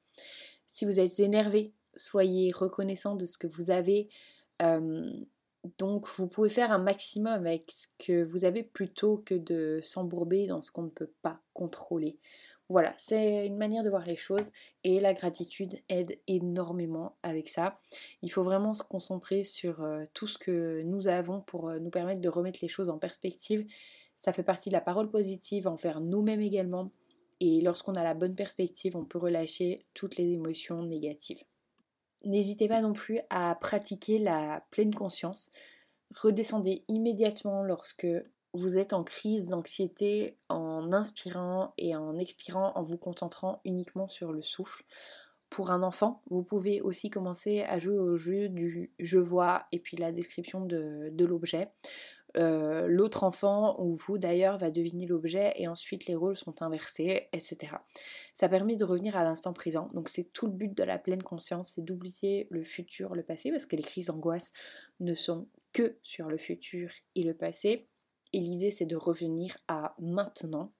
Si 0.65 0.85
vous 0.85 0.99
êtes 0.99 1.19
énervé, 1.19 1.73
soyez 1.93 2.51
reconnaissant 2.51 3.15
de 3.15 3.25
ce 3.25 3.37
que 3.37 3.47
vous 3.47 3.69
avez. 3.69 4.09
Euh, 4.61 5.09
donc 5.77 6.07
vous 6.15 6.27
pouvez 6.27 6.49
faire 6.49 6.71
un 6.71 6.77
maximum 6.79 7.33
avec 7.33 7.71
ce 7.71 7.87
que 7.99 8.23
vous 8.23 8.45
avez 8.45 8.63
plutôt 8.63 9.17
que 9.19 9.35
de 9.35 9.79
s'embourber 9.83 10.47
dans 10.47 10.61
ce 10.61 10.71
qu'on 10.71 10.83
ne 10.83 10.89
peut 10.89 11.11
pas 11.21 11.39
contrôler. 11.53 12.17
Voilà, 12.69 12.93
c'est 12.97 13.45
une 13.45 13.55
manière 13.55 13.83
de 13.83 13.89
voir 13.89 14.05
les 14.05 14.17
choses 14.17 14.51
et 14.83 14.99
la 14.99 15.13
gratitude 15.13 15.79
aide 15.87 16.19
énormément 16.27 17.17
avec 17.23 17.47
ça. 17.47 17.79
Il 18.21 18.29
faut 18.29 18.43
vraiment 18.43 18.73
se 18.73 18.83
concentrer 18.83 19.45
sur 19.45 19.83
euh, 19.83 20.03
tout 20.13 20.27
ce 20.27 20.37
que 20.37 20.81
nous 20.83 21.07
avons 21.07 21.39
pour 21.39 21.69
euh, 21.69 21.79
nous 21.79 21.89
permettre 21.89 22.19
de 22.19 22.27
remettre 22.27 22.59
les 22.61 22.67
choses 22.67 22.89
en 22.89 22.97
perspective. 22.97 23.65
Ça 24.17 24.33
fait 24.33 24.43
partie 24.43 24.67
de 24.69 24.73
la 24.73 24.81
parole 24.81 25.09
positive 25.09 25.67
envers 25.67 26.01
nous-mêmes 26.01 26.41
également. 26.41 26.91
Et 27.39 27.61
lorsqu'on 27.61 27.93
a 27.93 28.03
la 28.03 28.15
bonne 28.15 28.35
perspective, 28.35 28.97
on 28.97 29.05
peut 29.05 29.19
relâcher 29.19 29.85
toutes 29.93 30.17
les 30.17 30.33
émotions 30.33 30.83
négatives. 30.83 31.43
N'hésitez 32.25 32.67
pas 32.67 32.81
non 32.81 32.93
plus 32.93 33.19
à 33.29 33.55
pratiquer 33.55 34.17
la 34.19 34.65
pleine 34.71 34.93
conscience. 34.93 35.51
Redescendez 36.15 36.83
immédiatement 36.89 37.63
lorsque 37.63 38.07
vous 38.53 38.77
êtes 38.77 38.93
en 38.93 39.03
crise 39.03 39.49
d'anxiété 39.49 40.37
en 40.49 40.93
inspirant 40.93 41.73
et 41.77 41.95
en 41.95 42.17
expirant 42.17 42.71
en 42.75 42.81
vous 42.81 42.97
concentrant 42.97 43.61
uniquement 43.65 44.07
sur 44.07 44.31
le 44.31 44.41
souffle. 44.41 44.83
Pour 45.49 45.71
un 45.71 45.81
enfant, 45.81 46.21
vous 46.29 46.43
pouvez 46.43 46.81
aussi 46.81 47.09
commencer 47.09 47.61
à 47.61 47.79
jouer 47.79 47.97
au 47.97 48.17
jeu 48.17 48.49
du 48.49 48.91
je 48.99 49.17
vois 49.17 49.65
et 49.71 49.79
puis 49.79 49.95
la 49.95 50.11
description 50.11 50.65
de, 50.65 51.11
l'objet. 51.23 51.69
Euh, 52.35 52.85
l'autre 52.87 53.23
enfant 53.23 53.79
ou 53.79 53.93
vous 53.93 54.17
d'ailleurs 54.17 54.57
va 54.57 54.69
deviner 54.69 55.07
l'objet 55.07 55.53
et 55.55 55.67
ensuite 55.67 56.05
les 56.07 56.15
rôles 56.15 56.35
sont 56.35 56.61
inversés, 56.61 57.29
etc. 57.31 57.73
Ça 58.35 58.49
permet 58.49 58.75
de 58.75 58.83
revenir 58.83 59.15
à 59.15 59.23
l'instant 59.23 59.53
présent. 59.53 59.89
Donc 59.93 60.09
c'est 60.09 60.33
tout 60.33 60.47
le 60.47 60.51
but 60.51 60.77
de 60.77 60.83
la 60.83 60.99
pleine 60.99 61.23
conscience, 61.23 61.73
c'est 61.75 61.81
d'oublier 61.83 62.47
le 62.49 62.65
futur, 62.65 63.15
le 63.15 63.23
passé, 63.23 63.49
parce 63.49 63.65
que 63.65 63.77
les 63.77 63.83
crises 63.83 64.07
d'angoisse 64.07 64.51
ne 64.99 65.13
sont 65.13 65.47
que 65.71 65.97
sur 66.03 66.27
le 66.27 66.37
futur 66.37 66.91
et 67.15 67.23
le 67.23 67.33
passé. 67.33 67.87
Et 68.33 68.39
l'idée 68.39 68.71
c'est 68.71 68.85
de 68.85 68.95
revenir 68.95 69.57
à 69.67 69.95
maintenant 69.99 70.71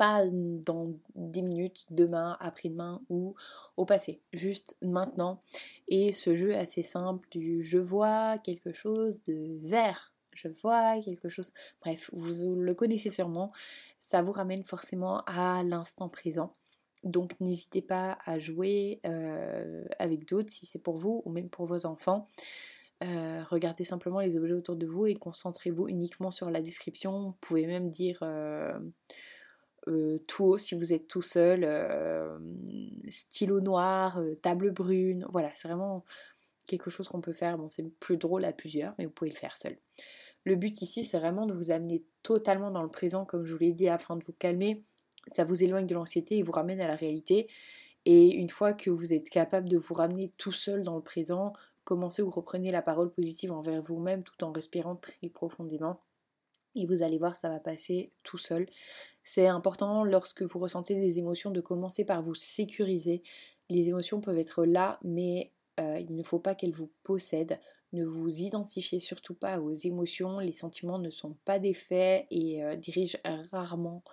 pas 0.00 0.24
dans 0.30 0.94
10 1.14 1.42
minutes, 1.42 1.84
demain, 1.90 2.34
après-demain 2.40 3.02
ou 3.10 3.34
au 3.76 3.84
passé, 3.84 4.22
juste 4.32 4.78
maintenant. 4.80 5.42
Et 5.88 6.12
ce 6.12 6.34
jeu 6.36 6.56
assez 6.56 6.82
simple 6.82 7.28
du 7.30 7.62
je 7.62 7.76
vois 7.76 8.38
quelque 8.38 8.72
chose 8.72 9.22
de 9.24 9.58
vert, 9.62 10.14
je 10.32 10.48
vois 10.62 11.02
quelque 11.02 11.28
chose, 11.28 11.52
bref, 11.82 12.08
vous 12.14 12.54
le 12.56 12.72
connaissez 12.72 13.10
sûrement, 13.10 13.52
ça 13.98 14.22
vous 14.22 14.32
ramène 14.32 14.64
forcément 14.64 15.20
à 15.26 15.62
l'instant 15.64 16.08
présent. 16.08 16.54
Donc 17.04 17.38
n'hésitez 17.38 17.82
pas 17.82 18.16
à 18.24 18.38
jouer 18.38 19.00
euh, 19.04 19.84
avec 19.98 20.26
d'autres 20.26 20.50
si 20.50 20.64
c'est 20.64 20.78
pour 20.78 20.96
vous 20.96 21.20
ou 21.26 21.30
même 21.30 21.50
pour 21.50 21.66
vos 21.66 21.84
enfants. 21.84 22.26
Euh, 23.02 23.42
regardez 23.48 23.84
simplement 23.84 24.20
les 24.20 24.36
objets 24.36 24.52
autour 24.52 24.76
de 24.76 24.86
vous 24.86 25.06
et 25.06 25.14
concentrez-vous 25.14 25.88
uniquement 25.88 26.30
sur 26.30 26.50
la 26.50 26.60
description. 26.60 27.28
Vous 27.28 27.36
pouvez 27.40 27.66
même 27.66 27.90
dire 27.90 28.18
euh, 28.22 28.78
tout 30.26 30.44
haut 30.44 30.58
si 30.58 30.74
vous 30.74 30.92
êtes 30.92 31.06
tout 31.06 31.22
seul, 31.22 31.66
stylo 33.08 33.60
noir, 33.60 34.20
table 34.42 34.70
brune. 34.70 35.26
Voilà, 35.30 35.50
c'est 35.54 35.68
vraiment 35.68 36.04
quelque 36.66 36.90
chose 36.90 37.08
qu'on 37.08 37.20
peut 37.20 37.32
faire. 37.32 37.56
Bon, 37.56 37.68
c'est 37.68 37.88
plus 38.00 38.18
drôle 38.18 38.44
à 38.44 38.52
plusieurs, 38.52 38.94
mais 38.98 39.06
vous 39.06 39.12
pouvez 39.12 39.30
le 39.30 39.36
faire 39.36 39.56
seul. 39.56 39.76
Le 40.44 40.56
but 40.56 40.82
ici, 40.82 41.04
c'est 41.04 41.18
vraiment 41.18 41.46
de 41.46 41.54
vous 41.54 41.70
amener 41.70 42.04
totalement 42.22 42.70
dans 42.70 42.82
le 42.82 42.90
présent, 42.90 43.24
comme 43.24 43.44
je 43.46 43.52
vous 43.52 43.60
l'ai 43.60 43.72
dit, 43.72 43.88
afin 43.88 44.16
de 44.16 44.24
vous 44.24 44.34
calmer 44.38 44.82
ça 45.32 45.44
vous 45.44 45.62
éloigne 45.62 45.86
de 45.86 45.94
l'anxiété 45.94 46.38
et 46.38 46.42
vous 46.42 46.52
ramène 46.52 46.80
à 46.80 46.88
la 46.88 46.96
réalité. 46.96 47.48
Et 48.06 48.34
une 48.34 48.48
fois 48.48 48.72
que 48.72 48.90
vous 48.90 49.12
êtes 49.12 49.28
capable 49.28 49.68
de 49.68 49.76
vous 49.76 49.94
ramener 49.94 50.30
tout 50.38 50.52
seul 50.52 50.82
dans 50.82 50.96
le 50.96 51.02
présent, 51.02 51.52
commencez 51.90 52.22
ou 52.22 52.30
reprenez 52.30 52.70
la 52.70 52.82
parole 52.82 53.12
positive 53.12 53.50
envers 53.50 53.82
vous-même 53.82 54.22
tout 54.22 54.44
en 54.44 54.52
respirant 54.52 54.94
très 54.94 55.28
profondément. 55.28 56.00
Et 56.76 56.86
vous 56.86 57.02
allez 57.02 57.18
voir, 57.18 57.34
ça 57.34 57.48
va 57.48 57.58
passer 57.58 58.12
tout 58.22 58.38
seul. 58.38 58.68
C'est 59.24 59.48
important 59.48 60.04
lorsque 60.04 60.42
vous 60.42 60.60
ressentez 60.60 60.94
des 60.94 61.18
émotions 61.18 61.50
de 61.50 61.60
commencer 61.60 62.04
par 62.04 62.22
vous 62.22 62.36
sécuriser. 62.36 63.24
Les 63.68 63.88
émotions 63.88 64.20
peuvent 64.20 64.38
être 64.38 64.64
là, 64.64 65.00
mais 65.02 65.50
euh, 65.80 65.98
il 65.98 66.14
ne 66.14 66.22
faut 66.22 66.38
pas 66.38 66.54
qu'elles 66.54 66.70
vous 66.70 66.92
possèdent. 67.02 67.58
Ne 67.92 68.04
vous 68.04 68.42
identifiez 68.42 69.00
surtout 69.00 69.34
pas 69.34 69.58
aux 69.58 69.72
émotions. 69.72 70.38
Les 70.38 70.52
sentiments 70.52 71.00
ne 71.00 71.10
sont 71.10 71.36
pas 71.44 71.58
des 71.58 71.74
faits 71.74 72.28
et 72.30 72.62
euh, 72.62 72.76
dirigent 72.76 73.18
rarement 73.50 74.04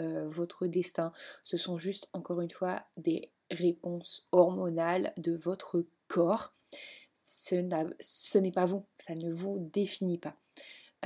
euh, 0.00 0.26
votre 0.28 0.66
destin. 0.66 1.12
Ce 1.44 1.56
sont 1.56 1.76
juste, 1.76 2.08
encore 2.12 2.40
une 2.40 2.50
fois, 2.50 2.82
des 2.96 3.30
réponses 3.52 4.26
hormonales 4.32 5.12
de 5.16 5.36
votre 5.36 5.86
corps. 6.08 6.54
Ce 7.22 8.38
n'est 8.38 8.52
pas 8.52 8.64
vous, 8.64 8.84
ça 8.98 9.14
ne 9.14 9.32
vous 9.32 9.58
définit 9.58 10.18
pas. 10.18 10.36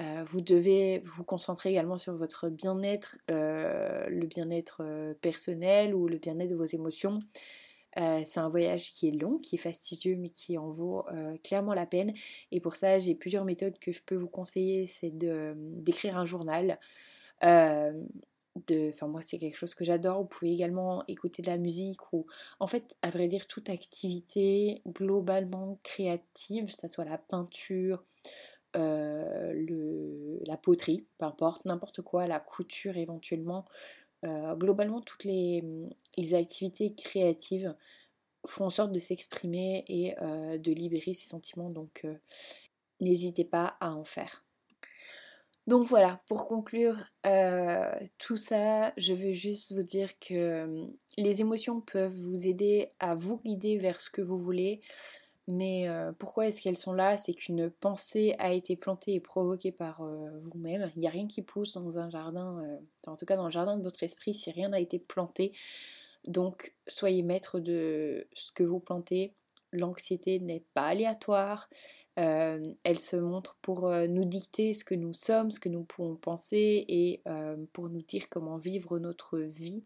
Euh, 0.00 0.24
vous 0.26 0.40
devez 0.40 1.00
vous 1.04 1.22
concentrer 1.24 1.70
également 1.70 1.98
sur 1.98 2.14
votre 2.14 2.48
bien-être, 2.48 3.18
euh, 3.30 4.06
le 4.08 4.26
bien-être 4.26 5.14
personnel 5.20 5.94
ou 5.94 6.08
le 6.08 6.18
bien-être 6.18 6.50
de 6.50 6.56
vos 6.56 6.64
émotions. 6.64 7.18
c'est 7.96 8.40
un 8.40 8.48
voyage 8.48 8.90
qui 8.92 9.08
est 9.08 9.12
long, 9.12 9.38
qui 9.38 9.54
est 9.54 9.58
fastidieux, 9.58 10.16
mais 10.16 10.30
qui 10.30 10.58
en 10.58 10.70
vaut 10.70 11.04
clairement 11.44 11.74
la 11.74 11.86
peine. 11.86 12.12
Et 12.50 12.60
pour 12.60 12.74
ça, 12.74 12.98
j'ai 12.98 13.14
plusieurs 13.14 13.44
méthodes 13.44 13.78
que 13.78 13.92
je 13.92 14.02
peux 14.02 14.16
vous 14.16 14.28
conseiller. 14.28 14.86
C'est 14.86 15.12
d'écrire 15.12 16.18
un 16.18 16.26
journal 16.26 16.78
enfin 18.70 19.08
moi 19.08 19.22
c'est 19.22 19.38
quelque 19.38 19.56
chose 19.56 19.74
que 19.74 19.84
j'adore. 19.84 20.22
Vous 20.22 20.28
pouvez 20.28 20.52
également 20.52 21.04
écouter 21.08 21.42
de 21.42 21.48
la 21.48 21.58
musique 21.58 22.12
ou 22.12 22.26
en 22.60 22.66
fait 22.66 22.96
à 23.02 23.10
vrai 23.10 23.28
dire 23.28 23.46
toute 23.46 23.70
activité 23.70 24.82
globalement 24.86 25.78
créative, 25.82 26.66
que 26.66 26.72
ce 26.72 26.88
soit 26.88 27.04
la 27.04 27.18
peinture, 27.18 28.04
euh, 28.76 30.38
la 30.46 30.56
poterie, 30.56 31.06
peu 31.18 31.26
importe, 31.26 31.64
n'importe 31.64 32.02
quoi, 32.02 32.26
la 32.26 32.40
couture 32.40 32.96
éventuellement. 32.96 33.64
Euh, 34.24 34.54
globalement 34.54 35.02
toutes 35.02 35.24
les, 35.24 35.62
les, 36.16 36.34
activités 36.34 36.94
créatives 36.94 37.74
font 38.46 38.66
en 38.66 38.70
sorte 38.70 38.90
de 38.90 38.98
s'exprimer 38.98 39.84
et 39.86 40.14
euh, 40.22 40.56
de 40.56 40.72
libérer 40.72 41.12
ses 41.12 41.28
sentiments 41.28 41.68
donc 41.68 42.06
n'hésitez 43.00 43.44
pas 43.44 43.76
à 43.80 43.92
en 43.92 44.04
faire. 44.04 44.44
Donc 45.66 45.86
voilà, 45.86 46.20
pour 46.28 46.46
conclure 46.46 46.96
euh, 47.26 47.90
tout 48.18 48.36
ça, 48.36 48.92
je 48.98 49.14
veux 49.14 49.32
juste 49.32 49.72
vous 49.72 49.82
dire 49.82 50.18
que 50.18 50.34
euh, 50.34 50.86
les 51.16 51.40
émotions 51.40 51.80
peuvent 51.80 52.14
vous 52.14 52.46
aider 52.46 52.90
à 53.00 53.14
vous 53.14 53.38
guider 53.38 53.78
vers 53.78 53.98
ce 54.00 54.10
que 54.10 54.20
vous 54.20 54.38
voulez. 54.38 54.82
Mais 55.48 55.88
euh, 55.88 56.12
pourquoi 56.18 56.48
est-ce 56.48 56.60
qu'elles 56.60 56.76
sont 56.76 56.92
là? 56.92 57.16
C'est 57.16 57.32
qu'une 57.32 57.70
pensée 57.70 58.34
a 58.38 58.52
été 58.52 58.76
plantée 58.76 59.14
et 59.14 59.20
provoquée 59.20 59.72
par 59.72 60.02
vous-même. 60.42 60.90
Il 60.96 61.00
n'y 61.00 61.06
a 61.06 61.10
rien 61.10 61.28
qui 61.28 61.42
pousse 61.42 61.74
dans 61.74 61.98
un 61.98 62.10
jardin, 62.10 62.62
en 63.06 63.16
tout 63.16 63.26
cas 63.26 63.36
dans 63.36 63.44
le 63.44 63.50
jardin 63.50 63.76
de 63.76 63.82
votre 63.82 64.02
esprit, 64.02 64.34
si 64.34 64.50
rien 64.50 64.70
n'a 64.70 64.80
été 64.80 64.98
planté. 64.98 65.52
Donc 66.26 66.74
soyez 66.86 67.22
maître 67.22 67.58
de 67.58 68.26
ce 68.32 68.52
que 68.52 68.62
vous 68.62 68.80
plantez. 68.80 69.34
L'anxiété 69.72 70.38
n'est 70.38 70.64
pas 70.72 70.86
aléatoire, 70.86 71.68
euh, 72.18 72.62
elle 72.84 73.00
se 73.00 73.16
montre 73.16 73.56
pour 73.60 73.88
euh, 73.88 74.06
nous 74.06 74.24
dicter 74.24 74.72
ce 74.72 74.84
que 74.84 74.94
nous 74.94 75.12
sommes, 75.12 75.50
ce 75.50 75.58
que 75.58 75.68
nous 75.68 75.82
pouvons 75.82 76.14
penser 76.14 76.84
et 76.88 77.22
euh, 77.26 77.56
pour 77.72 77.88
nous 77.88 78.02
dire 78.02 78.28
comment 78.28 78.56
vivre 78.56 78.98
notre 78.98 79.38
vie. 79.38 79.82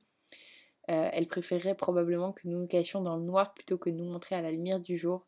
elle 0.88 1.28
préférerait 1.28 1.74
probablement 1.74 2.32
que 2.32 2.48
nous 2.48 2.60
nous 2.60 2.66
cachions 2.66 3.02
dans 3.02 3.16
le 3.16 3.22
noir 3.22 3.52
plutôt 3.52 3.76
que 3.76 3.90
nous 3.90 4.04
montrer 4.04 4.36
à 4.36 4.42
la 4.42 4.50
lumière 4.50 4.80
du 4.80 4.96
jour. 4.96 5.26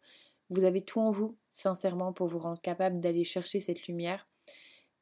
Vous 0.48 0.64
avez 0.64 0.82
tout 0.82 1.00
en 1.00 1.10
vous, 1.10 1.36
sincèrement, 1.50 2.12
pour 2.12 2.28
vous 2.28 2.38
rendre 2.38 2.60
capable 2.60 3.00
d'aller 3.00 3.24
chercher 3.24 3.60
cette 3.60 3.86
lumière. 3.86 4.26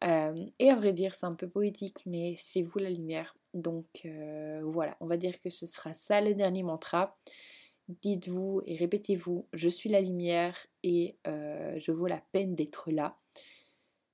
et 0.02 0.70
à 0.70 0.74
vrai 0.76 0.92
dire, 0.92 1.14
c'est 1.14 1.26
un 1.26 1.34
peu 1.34 1.48
poétique, 1.48 1.98
mais 2.06 2.34
c'est 2.36 2.62
vous 2.62 2.80
la 2.80 2.90
lumière. 2.90 3.36
Donc 3.54 3.86
voilà, 4.62 4.96
on 5.00 5.06
va 5.06 5.16
dire 5.16 5.40
que 5.40 5.48
ce 5.48 5.66
sera 5.66 5.94
ça 5.94 6.20
le 6.20 6.34
dernier 6.34 6.64
mantra 6.64 7.16
dites-vous 7.88 8.62
et 8.66 8.76
répétez-vous, 8.76 9.46
je 9.52 9.68
suis 9.68 9.88
la 9.88 10.00
lumière 10.00 10.56
et 10.82 11.16
euh, 11.26 11.74
je 11.78 11.92
vaux 11.92 12.06
la 12.06 12.22
peine 12.32 12.54
d'être 12.54 12.90
là. 12.90 13.16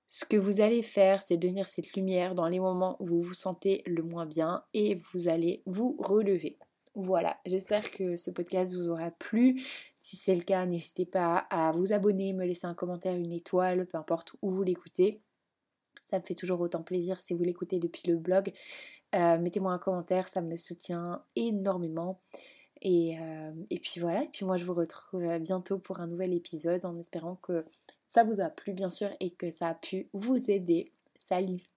Ce 0.07 0.25
que 0.25 0.37
vous 0.37 0.61
allez 0.61 0.83
faire, 0.83 1.23
c'est 1.23 1.37
devenir 1.37 1.67
cette 1.67 1.95
lumière 1.95 2.35
dans 2.35 2.47
les 2.47 2.61
moments 2.61 2.97
où 3.01 3.07
vous 3.07 3.23
vous 3.23 3.35
sentez 3.35 3.83
le 3.87 4.03
moins 4.03 4.27
bien 4.27 4.63
et 4.75 4.95
vous 5.13 5.29
allez 5.29 5.63
vous 5.67 5.97
relever. 5.99 6.59
Voilà, 6.95 7.39
j'espère 7.45 7.91
que 7.91 8.15
ce 8.15 8.31
podcast 8.31 8.73
vous 8.75 8.89
aura 8.91 9.11
plu. 9.11 9.61
Si 9.99 10.17
c'est 10.17 10.35
le 10.35 10.43
cas, 10.43 10.65
n'hésitez 10.67 11.07
pas 11.07 11.39
à 11.51 11.73
vous 11.73 11.93
abonner, 11.93 12.33
me 12.33 12.45
laisser 12.45 12.69
un 12.69 12.75
commentaire, 12.75 13.17
une 13.17 13.33
étoile, 13.33 13.87
peu 13.87 13.99
importe 13.99 14.35
où 14.43 14.51
vous 14.51 14.63
l'écoutez. 14.63 15.21
Ça 16.05 16.21
me 16.21 16.25
fait 16.25 16.37
toujours 16.37 16.61
autant 16.61 16.83
plaisir 16.83 17.21
si 17.21 17.35
vous 17.35 17.43
l'écoutez 17.43 17.81
depuis 17.81 18.09
le 18.09 18.17
blog. 18.17 18.53
Euh, 19.17 19.39
mettez-moi 19.39 19.73
un 19.73 19.79
commentaire, 19.79 20.29
ça 20.29 20.43
me 20.43 20.57
soutient 20.57 21.25
énormément. 21.35 22.21
Euh, 22.87 23.53
et, 23.70 23.79
puis 23.79 24.01
voilà, 24.01 24.25
et 24.25 24.29
puis 24.29 24.44
moi 24.44 24.57
je 24.57 24.64
vous 24.64 24.75
retrouve 24.75 25.38
bientôt 25.38 25.79
pour 25.79 26.01
un 26.01 26.07
nouvel 26.07 26.35
épisode 26.35 26.85
en 26.85 26.99
espérant 26.99 27.37
que 27.37 27.64
ça 28.09 28.25
vous 28.25 28.40
a 28.40 28.51
plu 28.51 28.75
bien 28.75 28.90
sûr 28.90 29.09
et 29.20 29.31
que 29.31 29.51
ça 29.51 29.68
a 29.68 29.75
pu 29.75 30.09
vous 30.12 30.51
aider. 30.51 30.92
Salut 31.27 31.74